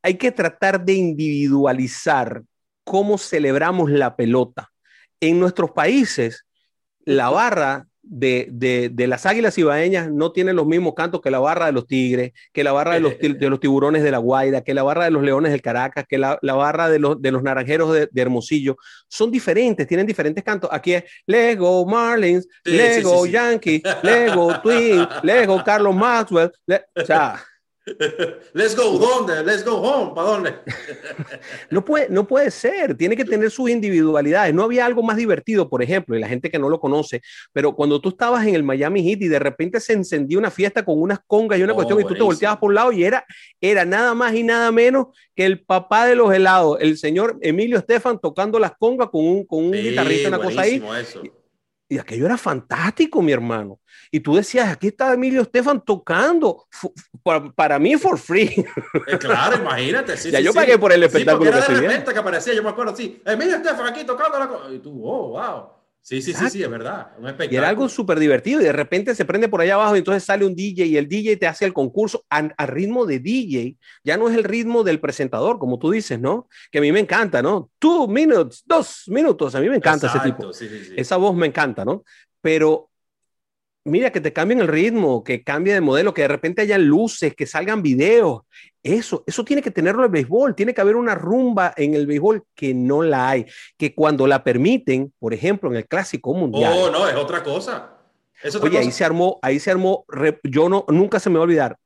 [0.02, 2.44] hay que tratar de individualizar
[2.84, 4.72] cómo celebramos la pelota.
[5.20, 6.46] En nuestros países,
[7.06, 11.68] la barra de, de, las águilas ibaeñas no tiene los mismos cantos que la barra
[11.68, 14.74] de los tigres, que la barra de los, de los tiburones de la Guaira, que
[14.74, 17.44] la barra de los leones del Caracas, que la, la barra de los, de los
[17.44, 18.78] naranjeros de, Hermosillo.
[19.08, 20.70] Son diferentes, tienen diferentes cantos.
[20.72, 26.52] Aquí es Lego Marlins, Lego Yankee, Lego Twin, Lego Carlos Maxwell.
[26.96, 27.40] o sea,
[28.54, 29.44] Let's go, ¿dónde?
[29.44, 30.56] Let's go home, ¿para dónde?
[31.70, 34.54] no, puede, no puede ser, tiene que tener sus individualidades.
[34.56, 37.22] No había algo más divertido, por ejemplo, y la gente que no lo conoce,
[37.54, 40.84] pero cuando tú estabas en el Miami Heat y de repente se encendió una fiesta
[40.84, 43.04] con unas congas y una oh, cuestión y tú te volteabas por un lado y
[43.04, 43.24] era,
[43.62, 47.78] era nada más y nada menos que el papá de los helados, el señor Emilio
[47.78, 50.82] Estefan tocando las congas con un, con un guitarrista, una cosa ahí.
[51.88, 53.80] Y aquello era fantástico, mi hermano.
[54.10, 56.66] Y tú decías, aquí está Emilio Estefan tocando,
[57.56, 58.66] para, mí for free.
[59.08, 60.16] Eh, claro, imagínate.
[60.32, 61.52] ya yo pagué por el espectáculo.
[61.52, 64.74] Sí, era de repente que aparecía, yo me acuerdo, sí, Emilio Estefan aquí tocando la
[64.74, 65.70] Y tú, oh, wow.
[66.06, 67.14] Sí, sí, sí, sí, es verdad.
[67.18, 67.52] Un espectáculo.
[67.52, 70.24] Y era algo súper divertido y de repente se prende por allá abajo y entonces
[70.24, 73.76] sale un DJ y el DJ te hace el concurso al ritmo de DJ.
[74.04, 76.48] Ya no es el ritmo del presentador, como tú dices, ¿no?
[76.70, 77.72] Que a mí me encanta, ¿no?
[77.80, 79.56] Two minutes, dos minutos.
[79.56, 80.52] A mí me encanta ese tipo.
[80.96, 82.04] Esa voz me encanta, ¿no?
[82.40, 82.92] Pero
[83.86, 87.34] mira, que te cambien el ritmo, que cambie de modelo, que de repente haya luces,
[87.36, 88.42] que salgan videos.
[88.84, 90.56] Eso, eso tiene que tenerlo el béisbol.
[90.56, 93.46] Tiene que haber una rumba en el béisbol que no la hay.
[93.78, 96.74] Que cuando la permiten, por ejemplo, en el Clásico Mundial.
[96.76, 97.96] Oh, no, es otra cosa.
[98.62, 100.06] Oye, ahí se armó, ahí se armó,
[100.44, 101.78] yo no, nunca se me va a olvidar,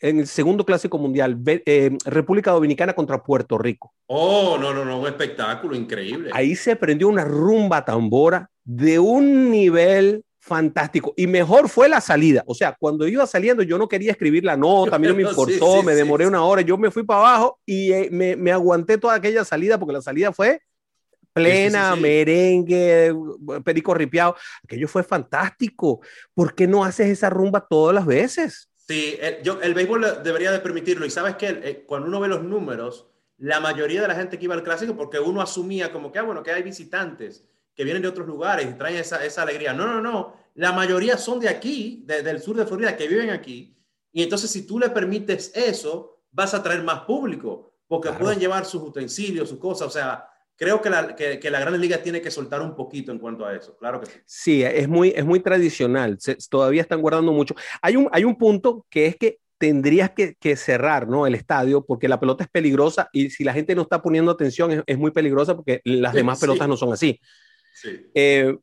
[0.00, 3.92] en el segundo Clásico Mundial, eh, República Dominicana contra Puerto Rico.
[4.06, 6.30] Oh, no, no, no, un espectáculo increíble.
[6.32, 11.12] Ahí se prendió una rumba tambora de un nivel fantástico.
[11.16, 12.44] Y mejor fue la salida.
[12.46, 15.22] O sea, cuando iba saliendo, yo no quería escribir la nota, a mí no me
[15.28, 18.96] importó, me demoré una hora, yo me fui para abajo y eh, me, me, aguanté
[18.96, 20.60] toda aquella salida porque la salida fue
[21.32, 23.12] plena, merengue,
[23.64, 24.36] perico ripiado.
[24.62, 26.00] Aquello fue fantástico.
[26.32, 28.70] ¿Por qué no haces esa rumba todas las veces?
[28.76, 31.04] Sí, el, yo, el béisbol debería de permitirlo.
[31.04, 34.44] Y sabes que eh, cuando uno ve los números, la mayoría de la gente que
[34.44, 37.44] iba al clásico, porque uno asumía como que, ah, bueno, que hay visitantes
[37.76, 39.74] que vienen de otros lugares y traen esa, esa alegría.
[39.74, 40.34] No, no, no.
[40.54, 43.76] La mayoría son de aquí, del sur de Florida, que viven aquí.
[44.10, 48.64] Y entonces, si tú le permites eso, vas a traer más público, porque pueden llevar
[48.64, 49.88] sus utensilios, sus cosas.
[49.88, 53.12] O sea, creo que la, que, que la Gran Liga tiene que soltar un poquito
[53.12, 53.76] en cuanto a eso.
[53.76, 54.12] Claro que sí.
[54.24, 56.18] Sí, es muy, es muy tradicional.
[56.48, 57.54] todavía están guardando mucho.
[57.82, 61.26] Hay un, hay un punto que es que tendrías que, que, cerrar ¿no?
[61.26, 64.70] el estadio porque la pelota es peligrosa y si la gente no está poniendo atención
[64.70, 67.20] es, es muy peligrosa porque las demás pelotas no son así.
[67.76, 68.10] Sí.
[68.14, 68.56] Eh,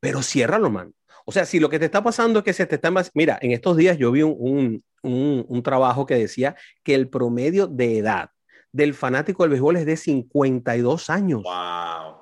[0.00, 0.94] pero ciérralo, man.
[1.26, 2.90] O sea, si lo que te está pasando es que se te está...
[3.12, 7.08] Mira, en estos días yo vi un, un, un, un trabajo que decía que el
[7.08, 8.30] promedio de edad
[8.72, 11.42] del fanático del béisbol es de 52 años.
[11.42, 12.16] Wow.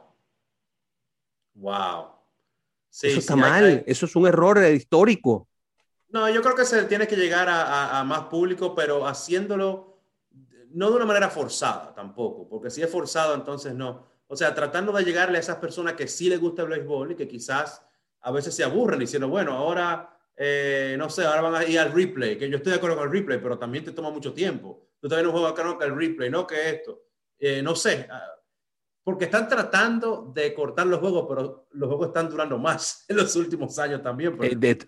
[1.55, 2.09] Wow.
[2.91, 5.49] Sí, eso está mal, eso es un error histórico.
[6.11, 10.03] No, yo creo que se tiene que llegar a, más público, pero haciéndolo
[10.73, 14.12] no de una manera forzada tampoco, porque si es forzado, entonces no.
[14.33, 17.15] O sea, tratando de llegarle a esas personas que sí les gusta el béisbol y
[17.17, 17.83] que quizás
[18.23, 21.93] a veces se aburren diciendo, bueno, ahora, eh, no sé, ahora van a ir al
[21.93, 24.89] replay, que yo estoy de acuerdo con el replay, pero también te toma mucho tiempo.
[24.99, 27.03] Tú también un juego acá, no, el replay, no que esto.
[27.39, 28.23] Eh, no sé, ah,
[29.05, 33.37] porque están tratando de cortar los juegos, pero los juegos están durando más en los
[33.37, 34.39] últimos años también.
[34.41, 34.79] Eh,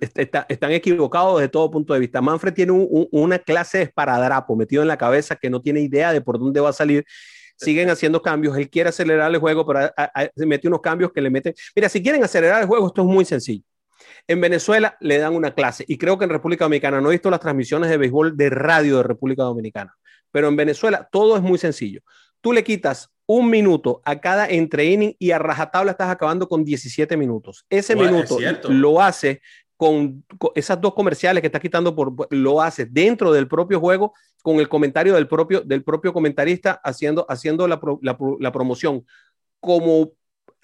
[0.48, 2.22] están equivocados desde todo punto de vista.
[2.22, 6.22] Manfred tiene una clase de esparadrapo metido en la cabeza que no tiene idea de
[6.22, 7.04] por dónde va a salir.
[7.56, 8.56] Siguen haciendo cambios.
[8.56, 9.90] Él quiere acelerar el juego, pero
[10.34, 11.54] se mete unos cambios que le meten.
[11.74, 13.64] Mira, si quieren acelerar el juego, esto es muy sencillo.
[14.26, 17.30] En Venezuela le dan una clase y creo que en República Dominicana no he visto
[17.30, 19.94] las transmisiones de béisbol de radio de República Dominicana,
[20.30, 22.00] pero en Venezuela todo es muy sencillo.
[22.40, 26.64] Tú le quitas un minuto a cada entre inning y a rajatabla estás acabando con
[26.64, 27.64] 17 minutos.
[27.70, 28.38] Ese minuto
[28.68, 29.40] lo hace
[29.76, 34.12] con, esas dos comerciales que está quitando por lo hace dentro del propio juego
[34.44, 39.06] con el comentario del propio del propio comentarista haciendo haciendo la, la promoción
[39.58, 40.12] como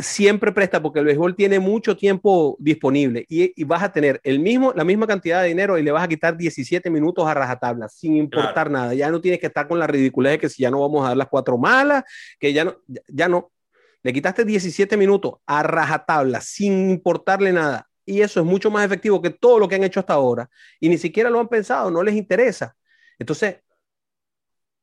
[0.02, 4.72] siempre presta porque el béisbol tiene mucho tiempo disponible y, vas a tener el mismo,
[4.74, 8.16] la misma cantidad de dinero y le vas a quitar 17 minutos a rajatabla sin
[8.16, 8.94] importar nada.
[8.94, 11.08] Ya no tienes que estar con la ridiculez de que si ya no vamos a
[11.08, 12.04] dar las cuatro malas,
[12.38, 12.76] que ya no,
[13.08, 13.52] ya no.
[14.02, 17.86] Le quitaste 17 minutos a rajatabla sin importarle nada.
[18.06, 20.48] Y eso es mucho más efectivo que todo lo que han hecho hasta ahora.
[20.80, 22.74] Y ni siquiera lo han pensado, no les interesa.
[23.18, 23.56] Entonces,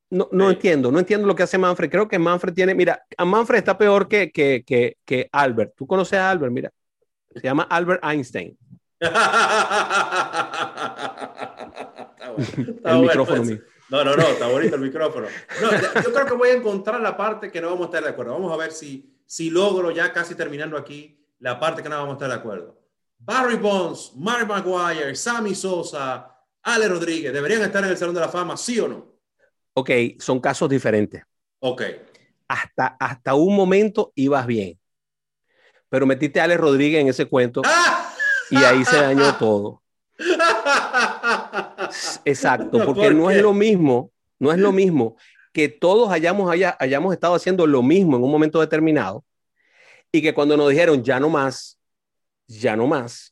[0.09, 1.89] no, no entiendo, no entiendo lo que hace Manfred.
[1.89, 5.73] Creo que Manfred tiene, mira, a Manfred está peor que, que, que, que Albert.
[5.75, 6.71] Tú conoces a Albert, mira.
[7.33, 8.57] Se llama Albert Einstein.
[12.85, 13.49] el micrófono pues.
[13.49, 13.59] mío.
[13.89, 15.27] No, no, no, está bonito el micrófono.
[15.61, 18.09] No, yo creo que voy a encontrar la parte que no vamos a estar de
[18.09, 18.33] acuerdo.
[18.33, 22.11] Vamos a ver si, si logro ya casi terminando aquí la parte que no vamos
[22.11, 22.77] a estar de acuerdo.
[23.19, 28.29] Barry Bonds, Mark Maguire, Sammy Sosa, Ale Rodríguez, ¿deberían estar en el Salón de la
[28.29, 29.16] Fama, sí o no?
[29.77, 31.21] Ok, son casos diferentes.
[31.59, 31.83] Ok.
[32.47, 34.79] Hasta, hasta un momento ibas bien.
[35.87, 37.61] Pero metiste a Alex Rodríguez en ese cuento
[38.49, 39.83] y ahí se dañó todo.
[42.25, 45.15] Exacto, porque no es lo mismo, no es lo mismo
[45.53, 49.23] que todos hayamos, hayamos estado haciendo lo mismo en un momento determinado
[50.11, 51.79] y que cuando nos dijeron ya no más,
[52.47, 53.31] ya no más.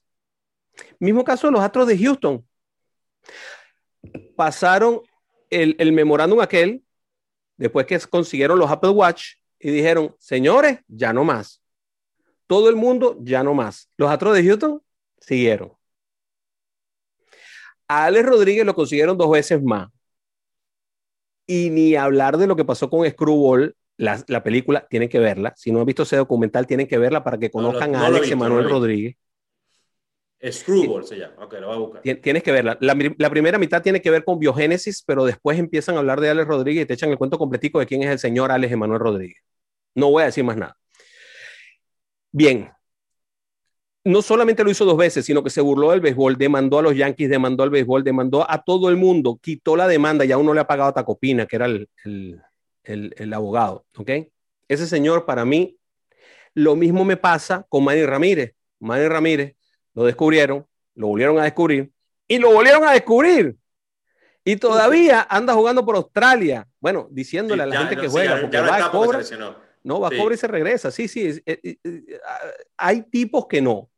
[0.99, 2.47] Mismo caso de los Astros de Houston.
[4.35, 5.01] Pasaron
[5.49, 6.83] el, memorándum aquel,
[7.57, 11.61] después que consiguieron los Apple Watch y dijeron, señores, ya no más.
[12.47, 13.89] Todo el mundo, ya no más.
[13.97, 14.81] Los Astros de Houston
[15.19, 15.73] siguieron.
[17.87, 19.89] A Alex Rodríguez lo consiguieron dos veces más.
[21.47, 25.53] Y ni hablar de lo que pasó con Screwball, la, la película, tienen que verla.
[25.55, 28.69] Si no han visto ese documental, tienen que verla para que conozcan a Alex Emanuel
[28.69, 29.15] Rodríguez.
[30.51, 31.35] Screwball se llama.
[31.43, 32.01] Ok, lo voy a buscar.
[32.21, 32.77] Tienes que verla.
[32.81, 36.29] La, la, primera mitad tiene que ver con biogénesis, pero después empiezan a hablar de
[36.29, 38.99] Alex Rodríguez y te echan el cuento completico de quién es el señor Alex Emanuel
[38.99, 39.37] Rodríguez.
[39.95, 40.77] No voy a decir más nada.
[42.31, 42.69] Bien.
[44.03, 46.95] No solamente lo hizo dos veces, sino que se burló del béisbol, demandó a los
[46.95, 50.53] Yankees, demandó al béisbol, demandó a todo el mundo, quitó la demanda y aún no
[50.53, 52.39] le ha pagado a Tacopina, que era el, el,
[52.83, 53.85] el, el abogado.
[53.97, 54.11] ¿Ok?
[54.67, 55.79] Ese señor, para mí,
[56.53, 58.53] lo mismo me pasa con Manny Ramírez.
[58.79, 59.55] Manny Ramírez
[59.95, 61.91] lo descubrieron, lo volvieron a descubrir
[62.27, 63.57] y lo volvieron a descubrir.
[64.43, 66.67] Y todavía anda jugando por Australia.
[66.79, 69.21] Bueno, diciéndole a la gente que juega, porque va a cobra.
[69.83, 70.91] No, va a cobrar y se regresa.
[70.91, 71.41] Sí, sí.
[71.45, 72.19] Eh, eh, eh,
[72.77, 73.89] hay tipos que no,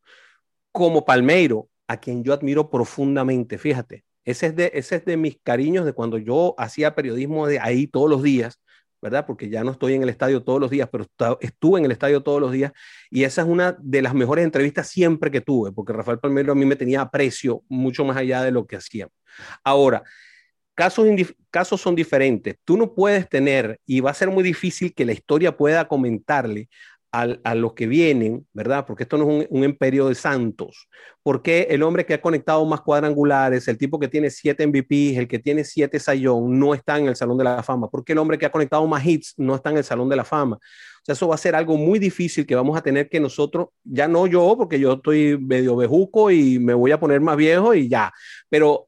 [0.72, 3.58] como Palmeiro, a quien yo admiro profundamente.
[3.58, 7.58] Fíjate, ese es, de, ese es de mis cariños de cuando yo hacía periodismo de
[7.58, 8.58] ahí todos los días.
[9.00, 9.26] ¿Verdad?
[9.26, 11.06] Porque ya no estoy en el estadio todos los días, pero
[11.40, 12.72] estuve en el estadio todos los días
[13.10, 16.56] y esa es una de las mejores entrevistas siempre que tuve, porque Rafael Palmero a
[16.56, 19.08] mí me tenía aprecio mucho más allá de lo que hacía.
[19.62, 20.02] Ahora,
[20.74, 21.06] casos,
[21.50, 22.56] casos son diferentes.
[22.64, 26.68] Tú no puedes tener, y va a ser muy difícil que la historia pueda comentarle
[27.10, 28.84] a, los que vienen, ¿verdad?
[28.86, 30.88] Porque esto no es un, imperio de santos.
[31.28, 35.28] Porque el hombre que ha conectado más cuadrangulares, el tipo que tiene siete MVPs, el
[35.28, 37.90] que tiene siete Sayón, no está en el Salón de la Fama?
[37.90, 40.24] Porque el hombre que ha conectado más hits no está en el Salón de la
[40.24, 40.58] Fama?
[41.12, 44.26] eso va a ser algo muy difícil que vamos a tener que nosotros, ya no
[44.26, 48.12] yo, porque yo estoy medio bejuco y me voy a poner más viejo y ya,
[48.48, 48.84] pero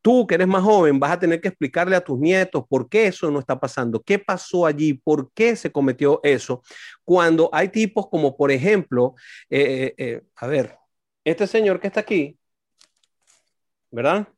[0.00, 3.08] tú que eres más joven vas a tener que explicarle a tus nietos por qué
[3.08, 6.62] eso no está pasando, qué pasó allí, por qué se cometió eso,
[7.04, 9.14] cuando hay tipos como, por ejemplo,
[9.50, 10.81] eh, eh, eh, a ver,
[11.24, 12.36] este señor que está aquí,
[13.90, 14.28] ¿verdad?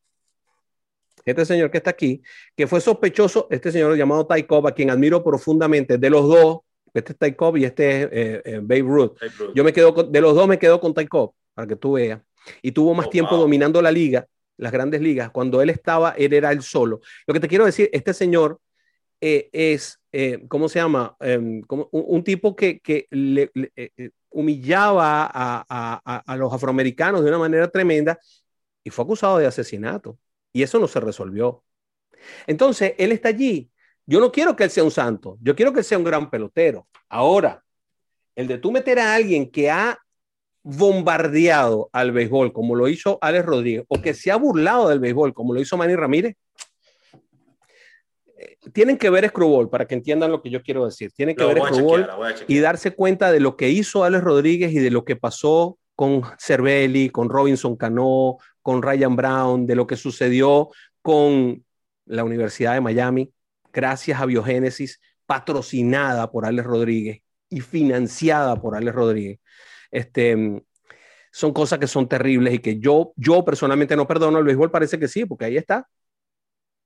[1.24, 2.22] este señor que está aquí,
[2.56, 6.58] que fue sospechoso, este señor llamado Taikov, a quien admiro profundamente, de los dos,
[6.92, 9.12] este es Taikov y este es eh, eh, Babe, Ruth.
[9.54, 12.20] Yo me quedo de los dos me quedo con Taikov, para que tú veas.
[12.62, 14.26] Y tuvo más oh, tiempo dominando la liga,
[14.58, 15.30] las grandes ligas.
[15.30, 17.00] Cuando él estaba, él era el solo.
[17.26, 18.60] Lo que te quiero decir, este señor
[19.20, 20.00] eh, es,
[20.48, 21.16] ¿cómo se llama?
[21.20, 23.50] Em, como un, tipo que, que le,
[24.30, 28.18] humillaba a, a, los afroamericanos de una manera tremenda
[28.82, 30.18] y fue acusado de asesinato.
[30.52, 31.64] Y eso no se resolvió.
[32.46, 33.70] Entonces, él está allí.
[34.06, 36.30] Yo no quiero que él sea un santo, yo quiero que él sea un gran
[36.30, 36.86] pelotero.
[37.08, 37.64] Ahora,
[38.36, 39.98] el de tú meter a alguien que ha
[40.62, 45.32] bombardeado al béisbol, como lo hizo Alex Rodríguez, o que se ha burlado del béisbol,
[45.32, 46.38] como lo hizo Manny Ramírez, eh,
[48.72, 51.12] tienen que ver Screwball para que entiendan lo que yo quiero decir.
[51.12, 52.08] Tienen que ver Screwball
[52.46, 56.22] y darse cuenta de lo que hizo Alex Rodríguez y de lo que pasó con
[56.38, 60.70] Cervelli, con Robinson Cano, con Ryan Brown, de lo que sucedió
[61.02, 61.64] con
[62.06, 63.32] la Universidad de Miami,
[63.72, 69.38] gracias a Biogénesis, patrocinada por Alex Rodríguez y financiada por Alex Rodríguez.
[69.90, 70.62] Este,
[71.30, 74.38] son cosas que son terribles y que yo, yo personalmente no perdono.
[74.38, 75.88] El béisbol parece que sí, porque ahí está.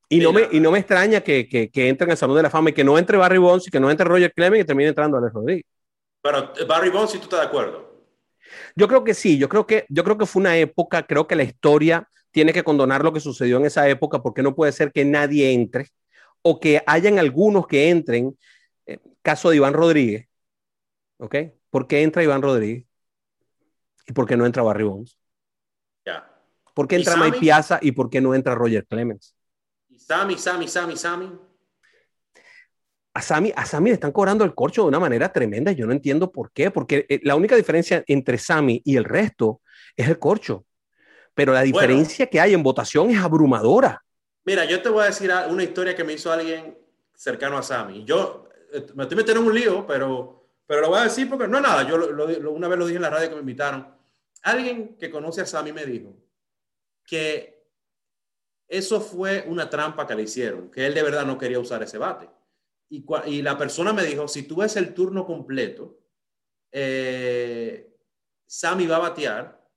[0.09, 2.43] Y no, me, y no me extraña que, que, que entre en el Salón de
[2.43, 4.67] la Fama y que no entre Barry Bonds y que no entre Roger Clemens y
[4.67, 5.67] termine entrando Alex Rodríguez.
[6.23, 8.07] Pero Barry Bonds, si tú estás de acuerdo.
[8.75, 11.37] Yo creo que sí, yo creo que, yo creo que fue una época, creo que
[11.37, 14.93] la historia tiene que condonar lo que sucedió en esa época, porque no puede ser
[14.93, 15.89] que nadie entre
[16.43, 18.37] o que hayan algunos que entren.
[18.87, 20.27] Eh, caso de Iván Rodríguez,
[21.19, 21.37] ¿ok?
[21.69, 22.87] ¿Por qué entra Iván Rodríguez?
[24.07, 25.19] ¿Y por qué no entra Barry Bonds?
[26.07, 26.27] Ya.
[26.73, 29.35] ¿Por qué entra Mike Piazza y por qué no entra Roger Clemens?
[29.99, 31.49] Y Sammy, Sammy, Sammy, Sammy
[33.19, 35.73] a Sammy, a le están cobrando el corcho de una manera tremenda.
[35.73, 39.61] Yo no entiendo por qué, porque eh, la única diferencia entre Sammy y el resto
[39.97, 40.65] es el corcho.
[41.35, 44.05] Pero la diferencia que hay en votación es abrumadora.
[44.45, 46.79] Mira, yo te voy a decir una historia que me hizo alguien
[47.15, 48.05] cercano a Sammy.
[48.05, 51.49] Yo eh, me estoy metiendo en un lío, pero, pero lo voy a decir porque
[51.49, 51.89] no es nada.
[51.89, 51.97] Yo
[52.51, 53.87] una vez lo dije en la radio que me invitaron.
[54.43, 56.15] Alguien que conoce a Sammy me dijo
[57.05, 57.58] que
[58.69, 61.99] eso fue una trampa que le hicieron, que él de verdad no quería usar ese
[61.99, 62.29] bate
[62.91, 66.01] y, la persona me dijo, si tú ves el turno completo,
[66.73, 67.95] eh,
[68.47, 69.69] Sammy va a batear,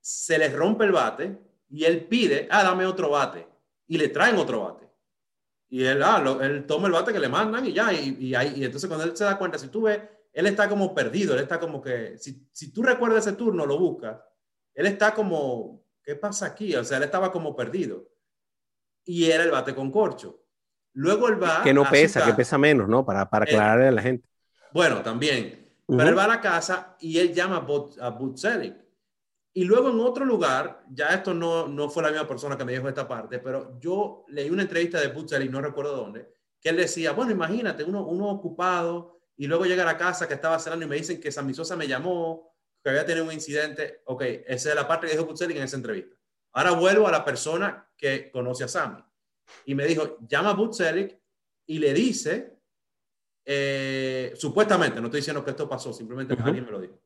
[0.00, 3.46] se le rompe el bate y él pide, ah, dame otro bate.
[3.86, 4.88] Y le traen otro bate.
[5.70, 7.92] Y él, ah, él toma el bate que le mandan y ya.
[7.92, 10.00] Y, y, y, entonces cuando él se da cuenta, si tú ves,
[10.32, 13.78] él está como perdido, él está como que, si, si tú recuerdas ese turno, lo
[13.78, 14.20] buscas,
[14.74, 16.74] él está como, ¿qué pasa aquí?
[16.74, 18.08] O sea, él estaba como perdido.
[19.04, 20.42] Y era el bate con corcho.
[20.94, 21.62] Luego él va.
[21.62, 23.04] Que no pesa, que pesa menos, ¿no?
[23.04, 24.26] Para, para eh, aclararle a la gente.
[24.72, 25.70] Bueno, también.
[25.86, 27.66] Pero él va a la casa y él llama
[28.00, 28.74] a Butzelik.
[29.52, 32.72] Y luego en otro lugar, ya esto no, no fue la misma persona que me
[32.72, 36.76] dijo esta parte, pero yo leí una entrevista de Butzelik, no recuerdo dónde, que él
[36.76, 40.84] decía, bueno, imagínate, uno, uno ocupado y luego llega a la casa que estaba cenando
[40.84, 42.47] y me dicen que Sammy Sosa me llamó,
[42.88, 44.02] que había tenido un incidente.
[44.06, 46.16] Ok, esa es la parte que dijo Butzelik en esa entrevista.
[46.52, 49.02] Ahora vuelvo a la persona que conoce a Sammy
[49.64, 51.18] y me dijo, llama a Butzelik
[51.66, 52.58] y le dice,
[53.44, 57.00] eh, supuestamente, no estoy diciendo que esto pasó, simplemente alguien me lo dijo.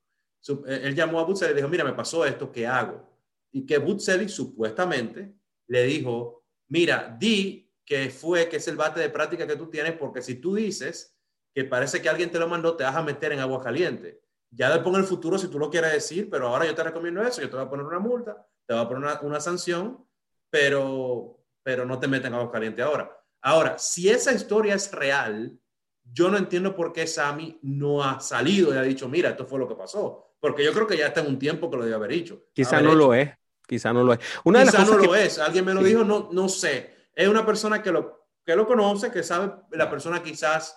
[0.66, 3.08] Eh, él llamó a Butzelik y dijo, mira, me pasó esto, ¿qué hago?
[3.52, 5.34] Y que Butzelik supuestamente
[5.66, 9.92] le dijo, mira, di que fue, que es el bate de práctica que tú tienes,
[9.96, 11.16] porque si tú dices
[11.54, 14.22] que parece que alguien te lo mandó, te vas a meter en agua caliente.
[14.52, 17.22] Ya después en el futuro, si tú lo quieres decir, pero ahora yo te recomiendo
[17.22, 20.06] eso, yo te voy a poner una multa, te voy a poner una, una sanción,
[20.50, 23.10] pero pero no te meten agua caliente ahora.
[23.40, 25.58] Ahora, si esa historia es real,
[26.04, 29.58] yo no entiendo por qué Sammy no ha salido y ha dicho, mira, esto fue
[29.58, 30.34] lo que pasó.
[30.40, 32.46] Porque yo creo que ya está en un tiempo que lo debe haber dicho.
[32.52, 33.30] Quizá no lo es,
[33.66, 34.18] quizá no lo es.
[34.44, 37.08] Una quizá no lo es, alguien me lo dijo, no, no sé.
[37.14, 40.76] Es una persona que lo, que lo conoce, que sabe, la persona quizás,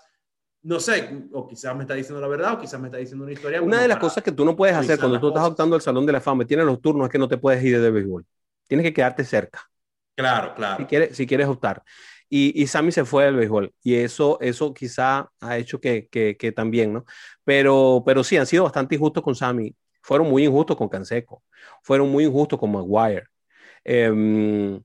[0.65, 3.33] no sé, o quizás me está diciendo la verdad, o quizás me está diciendo una
[3.33, 3.61] historia.
[3.61, 6.07] Una de las cosas que tú no puedes hacer cuando tú estás optando al Salón
[6.07, 8.25] de la Fama y tienes los turnos es que no te puedes ir de béisbol.
[8.67, 9.61] Tienes que quedarte cerca.
[10.15, 10.77] Claro, claro.
[10.77, 11.83] Si quieres, si quieres optar.
[12.27, 13.75] Y, y Sammy se fue del béisbol.
[13.83, 17.05] Y eso, eso quizá ha hecho que, que, que, también, ¿no?
[17.43, 19.75] Pero, pero sí, han sido bastante injustos con Sammy.
[20.01, 21.43] Fueron muy injustos con Canseco.
[21.83, 23.27] Fueron muy injustos con Maguire.
[23.83, 24.81] Eh,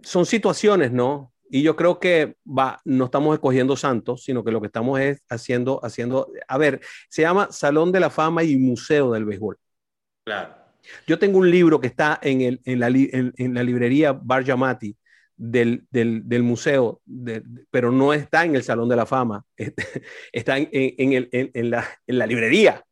[0.00, 1.32] son situaciones, ¿no?
[1.50, 5.22] Y yo creo que va, no estamos escogiendo santos, sino que lo que estamos es
[5.28, 9.58] haciendo, haciendo, a ver, se llama Salón de la Fama y Museo del Béisbol.
[10.24, 10.54] Claro.
[11.06, 14.44] Yo tengo un libro que está en, el, en, la, en, en la librería Bar
[14.44, 14.96] Yamati
[15.36, 19.44] del, del, del museo, de, pero no está en el Salón de la Fama,
[20.32, 22.84] está en, en, el, en la, la, librería,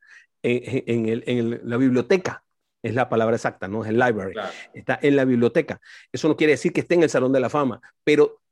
[0.43, 2.45] en, el, en la biblioteca
[2.85, 4.51] es la palabra exacta, no es el library, claro.
[4.75, 5.81] está en la biblioteca.
[6.13, 8.43] Eso no quiere decir que esté en el Salón de la Fama, pero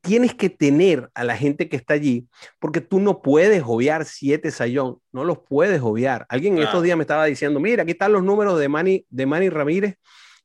[0.00, 2.28] tienes que tener a la gente que está allí,
[2.58, 6.26] porque tú no puedes obviar siete sayón, no los puedes obviar.
[6.28, 6.68] Alguien claro.
[6.68, 9.96] estos días me estaba diciendo, mira, aquí están los números de Manny, de Manny Ramírez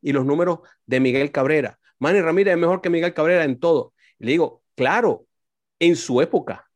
[0.01, 1.79] y los números de Miguel Cabrera.
[1.99, 3.93] Manny Ramírez es mejor que Miguel Cabrera en todo.
[4.19, 5.25] Y le digo, claro,
[5.79, 6.67] en su época.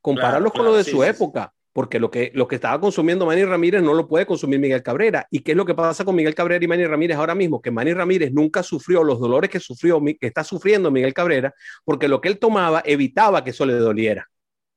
[0.00, 2.80] Compararlos claro, con lo de sí, su sí, época porque lo que, lo que estaba
[2.80, 5.26] consumiendo Manny Ramírez no lo puede consumir Miguel Cabrera.
[5.30, 7.60] ¿Y qué es lo que pasa con Miguel Cabrera y Manny Ramírez ahora mismo?
[7.60, 11.54] Que Manny Ramírez nunca sufrió los dolores que sufrió, que está sufriendo Miguel Cabrera,
[11.84, 14.26] porque lo que él tomaba evitaba que eso le doliera.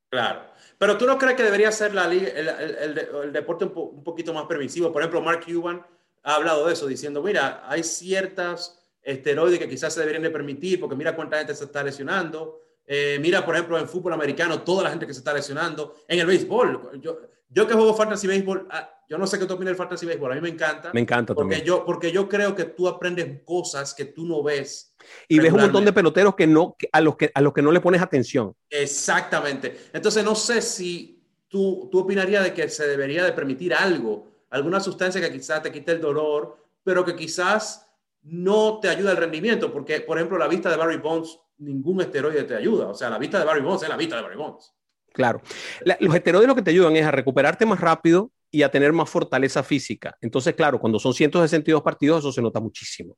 [0.10, 0.41] Claro.
[0.78, 4.91] Pero tú no crees que debería ser el, deporte un, un, poquito más permisivo.
[4.91, 5.82] Por ejemplo, Mark Cuban
[6.24, 10.82] ha hablado de eso, diciendo, mira, hay ciertas esteroides que quizás se deberían de permitir,
[10.82, 12.60] porque mira cuánta gente se está lesionando.
[12.92, 15.98] Eh, mira, por ejemplo, en fútbol americano, toda la gente que se está lesionando.
[16.08, 19.54] En el béisbol, yo, yo que juego fantasy béisbol, ah, yo no sé qué tú
[19.54, 20.90] opinas del fantasy béisbol, a mí me encanta.
[20.92, 21.68] Me encanta porque también.
[21.68, 24.96] Yo, porque yo creo que tú aprendes cosas que tú no ves.
[25.28, 27.72] Y ves un montón de peloteros que no, a, los que, a los que no
[27.72, 28.56] le pones atención.
[28.72, 29.90] Exactamente.
[29.94, 34.80] Entonces, no sé si tú, tú opinarías de que se debería de permitir algo, alguna
[34.80, 37.86] sustancia que quizás te quite el dolor, pero que quizás
[38.24, 42.43] no te ayuda al rendimiento, porque, por ejemplo, la vista de Barry Bonds ningún esteroide
[42.43, 42.88] te ayuda.
[42.88, 44.74] O sea, la vista de Barry Bonds es la vista de Barry Bonds.
[45.14, 45.41] Claro.
[45.82, 48.93] La, los esteroides lo que te ayudan es a recuperarte más rápido y a tener
[48.93, 50.18] más fortaleza física.
[50.22, 53.18] Entonces, claro, cuando son 162 partidos, eso se nota muchísimo.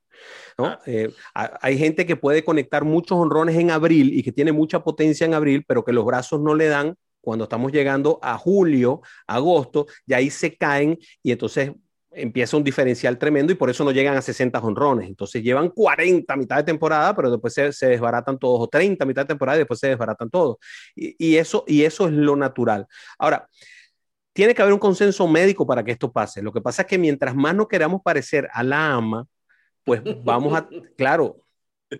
[0.58, 0.66] ¿no?
[0.66, 0.80] Ah.
[0.86, 5.26] Eh, hay gente que puede conectar muchos honrones en abril y que tiene mucha potencia
[5.26, 9.86] en abril, pero que los brazos no le dan cuando estamos llegando a julio, agosto,
[10.06, 11.72] y ahí se caen y entonces
[12.12, 15.08] empieza un diferencial tremendo y por eso no llegan a 60 honrones.
[15.08, 19.04] Entonces llevan 40 a mitad de temporada, pero después se, se, desbaratan todos, o 30
[19.04, 20.58] a mitad de temporada y después se desbaratan todos.
[20.96, 22.86] Y, y, eso, y eso es lo natural.
[23.18, 23.48] Ahora,
[24.34, 26.42] tiene que haber un consenso médico para que esto pase.
[26.42, 29.28] Lo que pasa es que mientras más no queramos parecer a la ama,
[29.84, 31.44] pues vamos a, claro,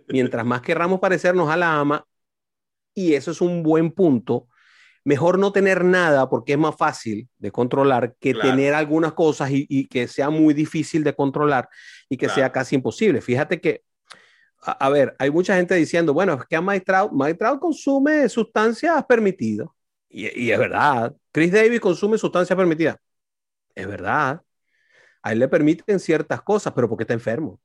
[0.08, 2.06] mientras más querramos parecernos a la ama,
[2.94, 4.48] y eso es un buen punto,
[5.04, 8.50] mejor no tener nada porque es más fácil de controlar que claro.
[8.50, 11.70] tener algunas cosas y, y, que sea muy difícil de controlar
[12.10, 12.36] y que claro.
[12.36, 13.22] sea casi imposible.
[13.22, 13.84] Fíjate que,
[14.62, 17.60] a, a, ver, hay mucha gente diciendo, bueno, es que a Mike Trout, Mike Trout
[17.60, 19.68] consume sustancias permitidas.
[20.10, 21.16] Y, y, es verdad.
[21.32, 22.98] Chris Davis consume sustancias permitidas.
[23.74, 24.42] Es verdad.
[25.24, 27.60] A él le permiten ciertas cosas, pero porque está enfermo.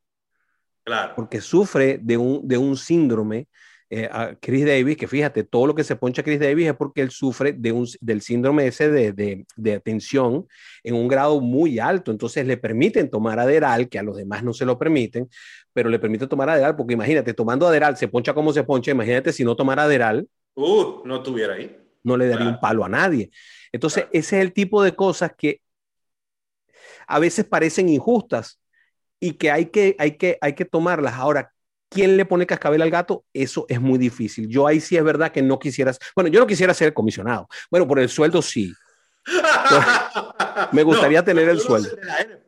[0.84, 1.14] Claro.
[1.16, 3.48] Porque sufre de un, de un síndrome
[3.88, 6.74] eh, a Chris Davis, que fíjate, todo lo que se poncha a Chris Davis es
[6.74, 10.48] porque él sufre de un, del síndrome ese de, de, de, tensión
[10.82, 12.10] en un grado muy alto.
[12.10, 15.28] Entonces le permiten tomar Aderal, que a los demás no se lo permiten,
[15.72, 19.32] pero le permiten tomar Aderal, porque imagínate, tomando Aderal se poncha como se poncha, imagínate
[19.32, 20.26] si no tomara Aderal.
[20.54, 21.76] Uh, no estuviera ahí.
[22.02, 22.54] No le daría claro.
[22.56, 23.30] un palo a nadie.
[23.70, 24.10] Entonces, claro.
[24.12, 25.60] ese es el tipo de cosas que
[27.06, 28.58] a veces parecen injustas
[29.20, 31.14] y que hay que, hay que, hay que tomarlas.
[31.14, 31.52] Ahora,
[31.88, 33.24] ¿Quién le pone cascabel al gato?
[33.32, 34.48] Eso es muy difícil.
[34.48, 35.98] Yo ahí sí es verdad que no quisieras.
[36.14, 37.48] Bueno, yo no quisiera ser comisionado.
[37.70, 38.72] Bueno, por el sueldo sí.
[40.72, 41.90] me gustaría no, tener el sueldo.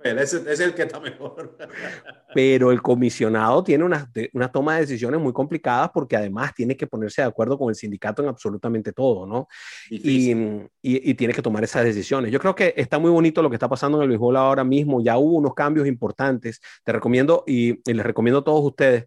[0.05, 1.57] Es el que está mejor.
[2.35, 6.87] Pero el comisionado tiene una, una toma de decisiones muy complicadas porque además tiene que
[6.87, 9.49] ponerse de acuerdo con el sindicato en absolutamente todo, ¿no?
[9.91, 12.31] Y, y, y, tiene que tomar esas decisiones.
[12.31, 15.03] Yo creo que está muy bonito lo que está pasando en el béisbol ahora mismo.
[15.03, 16.61] Ya hubo unos cambios importantes.
[16.85, 19.07] Te recomiendo y, y les recomiendo a todos ustedes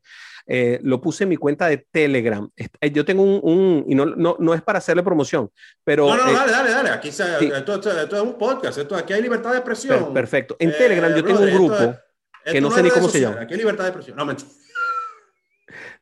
[0.54, 2.46] eh, lo puse en mi cuenta de Telegram.
[2.58, 5.50] Eh, yo tengo un, un y no, no, no, es para hacerle promoción,
[5.82, 6.10] pero...
[6.10, 6.90] No, no, eh, dale, dale, dale.
[6.90, 7.50] Aquí se, sí.
[7.56, 10.04] esto, esto, esto, es un podcast, esto, aquí hay libertad de expresión.
[10.04, 10.58] Per perfecto.
[10.60, 11.96] En Telegram yo tengo un grupo
[12.44, 13.40] que no sé ni cómo se llama.
[13.40, 14.18] Aquí hay libertad de expresión.
[14.18, 14.50] No, mentira.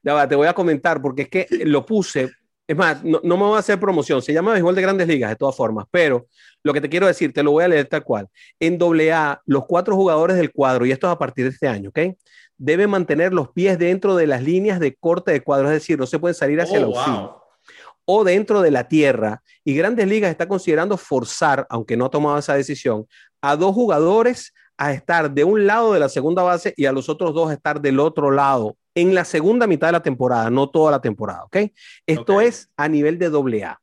[0.02, 2.32] Ya va, te voy a comentar porque es que lo puse
[2.68, 5.32] es más, no, no, me voy a hacer promoción, se llama Béisbol de Grandes Ligas
[5.32, 6.28] de todas formas, pero
[6.64, 8.28] lo que te quiero decir, te lo voy a leer tal cual.
[8.60, 11.90] En AA, los cuatro jugadores del cuadro, y esto es a partir de este año,
[11.90, 12.00] ¿ok?
[12.60, 16.06] Debe mantener los pies dentro de las líneas de corte de cuadro, es decir, no
[16.06, 17.32] se pueden salir hacia Oh, el wow.
[18.06, 19.42] o dentro de la tierra.
[19.64, 23.08] Y Grandes Ligas está considerando forzar, aunque no ha tomado esa decisión,
[23.42, 27.10] a dos jugadores a estar de un lado de la segunda base y a los
[27.10, 30.70] otros dos a estar del otro lado en la segunda mitad de la temporada, no
[30.70, 31.58] toda la temporada, ¿ok?
[32.06, 33.80] Esto es a nivel de doble A.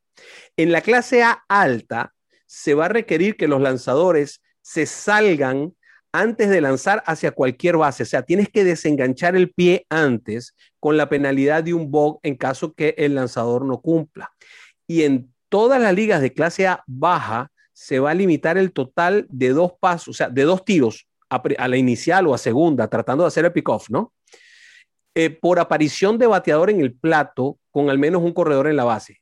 [0.57, 2.13] En la clase A alta
[2.47, 5.75] se va a requerir que los lanzadores se salgan
[6.13, 8.03] antes de lanzar hacia cualquier base.
[8.03, 12.37] O sea, tienes que desenganchar el pie antes con la penalidad de un bog en
[12.37, 14.31] caso que el lanzador no cumpla.
[14.87, 19.27] Y en todas las ligas de clase A baja se va a limitar el total
[19.29, 23.25] de dos pasos, o sea, de dos tiros a, la inicial o a segunda, tratando
[23.25, 24.13] de hacer el pick-off, ¿no?
[25.15, 28.85] Eh, por aparición de bateador en el plato con al menos un corredor en la
[28.85, 29.21] base.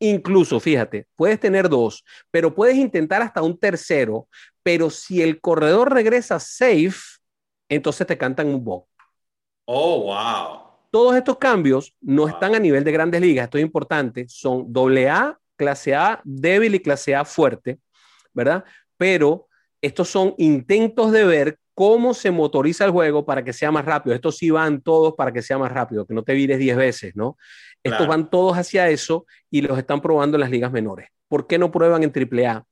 [0.00, 4.28] Incluso, fíjate, puedes tener dos, pero puedes intentar hasta un tercero,
[4.62, 6.96] pero si el corredor regresa safe,
[7.68, 8.86] entonces te cantan un bog.
[9.66, 10.70] Oh, wow.
[10.90, 12.30] Todos estos cambios no Wow.
[12.30, 16.74] están a nivel de grandes ligas, esto es importante, son doble A, clase A débil
[16.74, 17.78] y clase A fuerte,
[18.32, 18.64] ¿verdad?
[18.96, 19.48] Pero
[19.82, 24.14] estos son intentos de ver cómo se motoriza el juego para que sea más rápido.
[24.14, 27.16] Estos sí van todos para que sea más rápido, que no te vires 10 veces,
[27.16, 27.36] ¿no?
[27.82, 31.08] Estos van todos hacia eso y los están probando en las ligas menores.
[31.28, 32.64] ¿Por qué no prueban en AAA?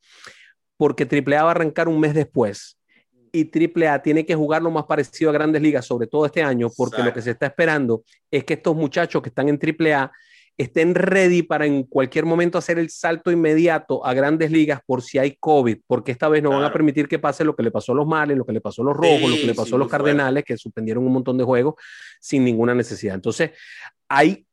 [0.76, 2.78] Porque AAA va a arrancar un mes después
[3.32, 6.68] y AAA tiene que jugar lo más parecido a grandes ligas, sobre todo este año,
[6.76, 10.12] porque lo que se está esperando es que estos muchachos que están en AAA
[10.58, 15.16] estén ready para en cualquier momento hacer el salto inmediato a grandes ligas por si
[15.16, 17.92] hay COVID, porque esta vez no van a permitir que pase lo que le pasó
[17.92, 19.56] a los Males, lo que le pasó a los Rojos, Sí, lo que le sí,
[19.56, 19.88] pasó a los.
[19.88, 21.76] Cardenales, que suspendieron un montón de juegos
[22.20, 23.14] sin ninguna necesidad.
[23.14, 23.52] Entonces,
[24.08, 24.44] hay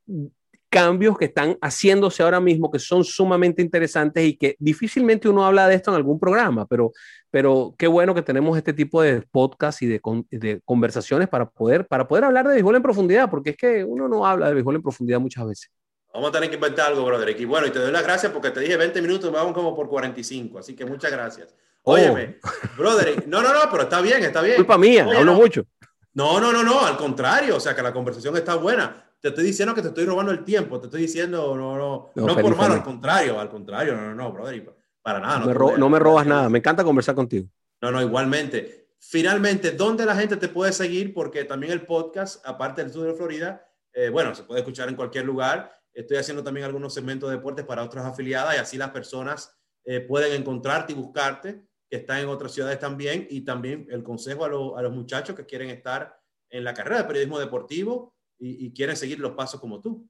[0.70, 5.68] cambios que están haciéndose ahora mismo que son sumamente interesantes y que difícilmente uno habla
[5.68, 6.92] de esto en algún programa, pero,
[7.32, 10.02] pero qué bueno que tenemos este tipo de podcast y de,
[10.32, 14.08] de conversaciones para poder, para poder hablar de béisbol en profundidad, porque es que uno
[14.08, 15.72] no habla de béisbol en profundidad muchas veces.
[16.16, 17.40] Vamos a tener que inventar algo, brother.
[17.40, 19.88] Y bueno, y te doy las gracias porque te dije 20 minutos, vamos como por
[19.90, 21.54] 45, así que muchas gracias.
[21.84, 21.94] Oh.
[21.94, 22.40] Óyeme,
[22.78, 24.56] brother, no, no, no, pero está bien, está bien.
[24.56, 25.66] Culpa mía, Oye, hablo no, mucho.
[26.14, 29.04] No, no, no, no, al contrario, o sea que la conversación está buena.
[29.20, 32.26] Te estoy diciendo que te estoy robando el tiempo, te estoy diciendo, no, no, No,
[32.28, 32.78] no, feliz, por malo, feliz.
[32.78, 35.40] al contrario, al contrario, no, no, no, brother, para nada.
[35.40, 37.48] No me, ro- no me robas nada, me encanta conversar contigo.
[37.82, 38.88] No, no, igualmente.
[39.00, 41.14] Finalmente, ¿dónde la gente te puede seguir?
[41.14, 44.96] Porque también el podcast, aparte del sur de Florida, eh, bueno, se puede escuchar en
[44.96, 45.72] cualquier lugar.
[45.96, 50.02] Estoy haciendo también algunos segmentos de deportes para otras afiliadas y así las personas eh,
[50.02, 53.26] pueden encontrarte y buscarte, que están en otras ciudades también.
[53.30, 56.16] Y también el consejo a, lo- a los muchachos que quieren estar
[56.50, 60.06] en la carrera de periodismo deportivo y, y quieren seguir los pasos como tú.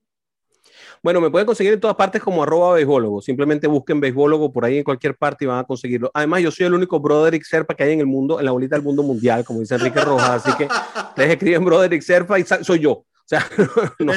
[1.04, 3.22] Bueno, me pueden conseguir en todas partes como arroba beisbólogo.
[3.22, 6.10] Simplemente busquen beisbólogo por ahí en cualquier parte y van a conseguirlo.
[6.14, 8.76] Además, yo soy el único Broderick Serpa que hay en el mundo, en la bolita
[8.76, 10.44] del mundo mundial, como dice Enrique Rojas.
[10.46, 10.64] Así que
[11.10, 13.06] ustedes escriben Broderick Serpa y soy yo.
[13.26, 13.46] O sea,
[14.00, 14.14] no,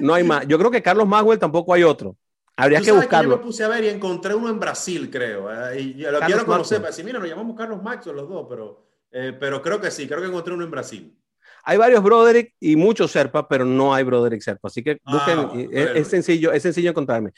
[0.00, 0.46] no hay más.
[0.46, 2.16] Yo creo que Carlos Maxwell tampoco hay otro.
[2.56, 3.30] Habría que buscarlo.
[3.32, 5.50] yo me puse a ver y encontré uno en Brasil, creo.
[5.72, 8.28] eh, y yo lo Carlos quiero conocer para decir, mira, nos llamamos Carlos Maxwell los
[8.28, 11.18] dos, pero, eh, pero creo que sí, creo que encontré uno en Brasil.
[11.64, 14.68] Hay varios Broderick y muchos Serpa, pero no hay Broderick Serpa.
[14.68, 17.32] Así que Ah, busquen, bueno, es- es, sencillo, es sencillo encontrarme.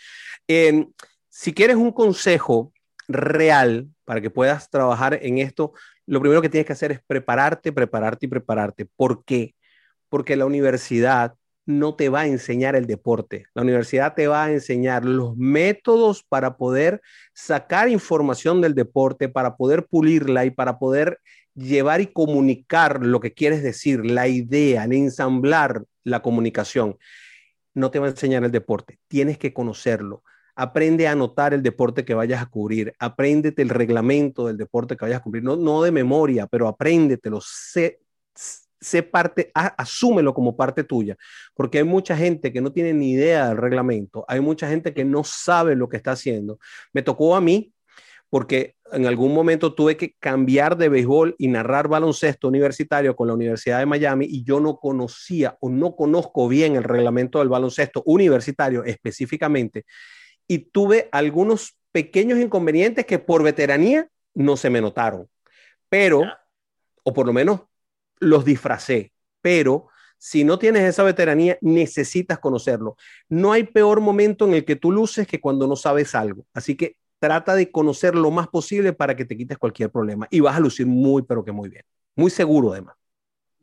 [0.48, 0.86] Eh,
[1.28, 2.72] si quieres un consejo
[3.08, 5.72] real para que puedas trabajar en esto,
[6.06, 8.86] lo primero que tienes que hacer es prepararte, prepararte y prepararte.
[8.96, 9.54] ¿Por qué?
[10.14, 11.34] Porque la universidad
[11.66, 13.46] no te va a enseñar el deporte.
[13.52, 17.00] La universidad te va a enseñar los métodos para poder
[17.32, 21.18] sacar información del deporte, para poder pulirla y para poder
[21.56, 26.96] llevar y comunicar lo que quieres decir, la idea, el ensamblar la comunicación.
[27.74, 30.22] No te va a enseñar el deporte, tienes que conocerlo.
[30.54, 35.06] Aprende a anotar el deporte que vayas a cubrir, apréndete el reglamento del deporte que
[35.06, 37.98] vayas a cubrir, no, no de memoria, pero apréndetelo, sé,
[38.84, 41.16] sé parte, a, asúmelo como parte tuya,
[41.54, 45.04] porque hay mucha gente que no tiene ni idea del reglamento, hay mucha gente que
[45.04, 46.58] no sabe lo que está haciendo.
[46.92, 47.72] Me tocó a mí
[48.30, 53.34] porque en algún momento tuve que cambiar de béisbol y narrar baloncesto universitario con la
[53.34, 58.02] Universidad de Miami y yo no conocía o no conozco bien el reglamento del baloncesto
[58.06, 59.84] universitario específicamente
[60.48, 65.28] y tuve algunos pequeños inconvenientes que por veteranía no se me notaron,
[65.88, 66.22] pero,
[67.04, 67.60] o por lo menos
[68.20, 69.88] los disfracé, pero
[70.18, 72.96] si no tienes esa veteranía, necesitas conocerlo.
[73.28, 76.46] No hay peor momento en el que tú luces que cuando no sabes algo.
[76.54, 80.40] Así que trata de conocer lo más posible para que te quites cualquier problema y
[80.40, 81.84] vas a lucir muy, pero que muy bien.
[82.16, 82.94] Muy seguro, además.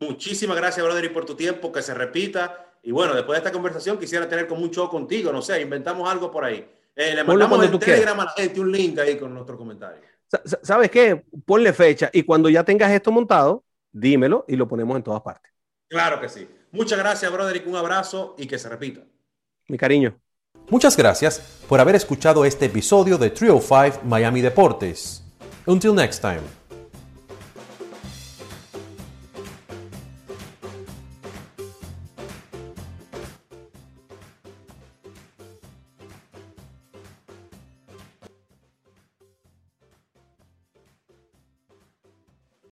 [0.00, 2.74] Muchísimas gracias, brother, y por tu tiempo, que se repita.
[2.82, 6.08] Y bueno, después de esta conversación quisiera tener como un show contigo, no sé, inventamos
[6.10, 6.68] algo por ahí.
[6.94, 10.02] Eh, le mandamos en Telegram a la gente un link ahí con nuestro comentario.
[10.28, 11.24] Sa- sa- ¿Sabes qué?
[11.46, 15.52] Ponle fecha y cuando ya tengas esto montado, dímelo y lo ponemos en todas partes.
[15.88, 16.48] Claro que sí.
[16.70, 17.66] Muchas gracias, Broderick.
[17.66, 19.02] Un abrazo y que se repita.
[19.68, 20.18] Mi cariño.
[20.70, 21.38] Muchas gracias
[21.68, 25.22] por haber escuchado este episodio de Trio 5 Miami Deportes.
[25.66, 26.61] Until next time.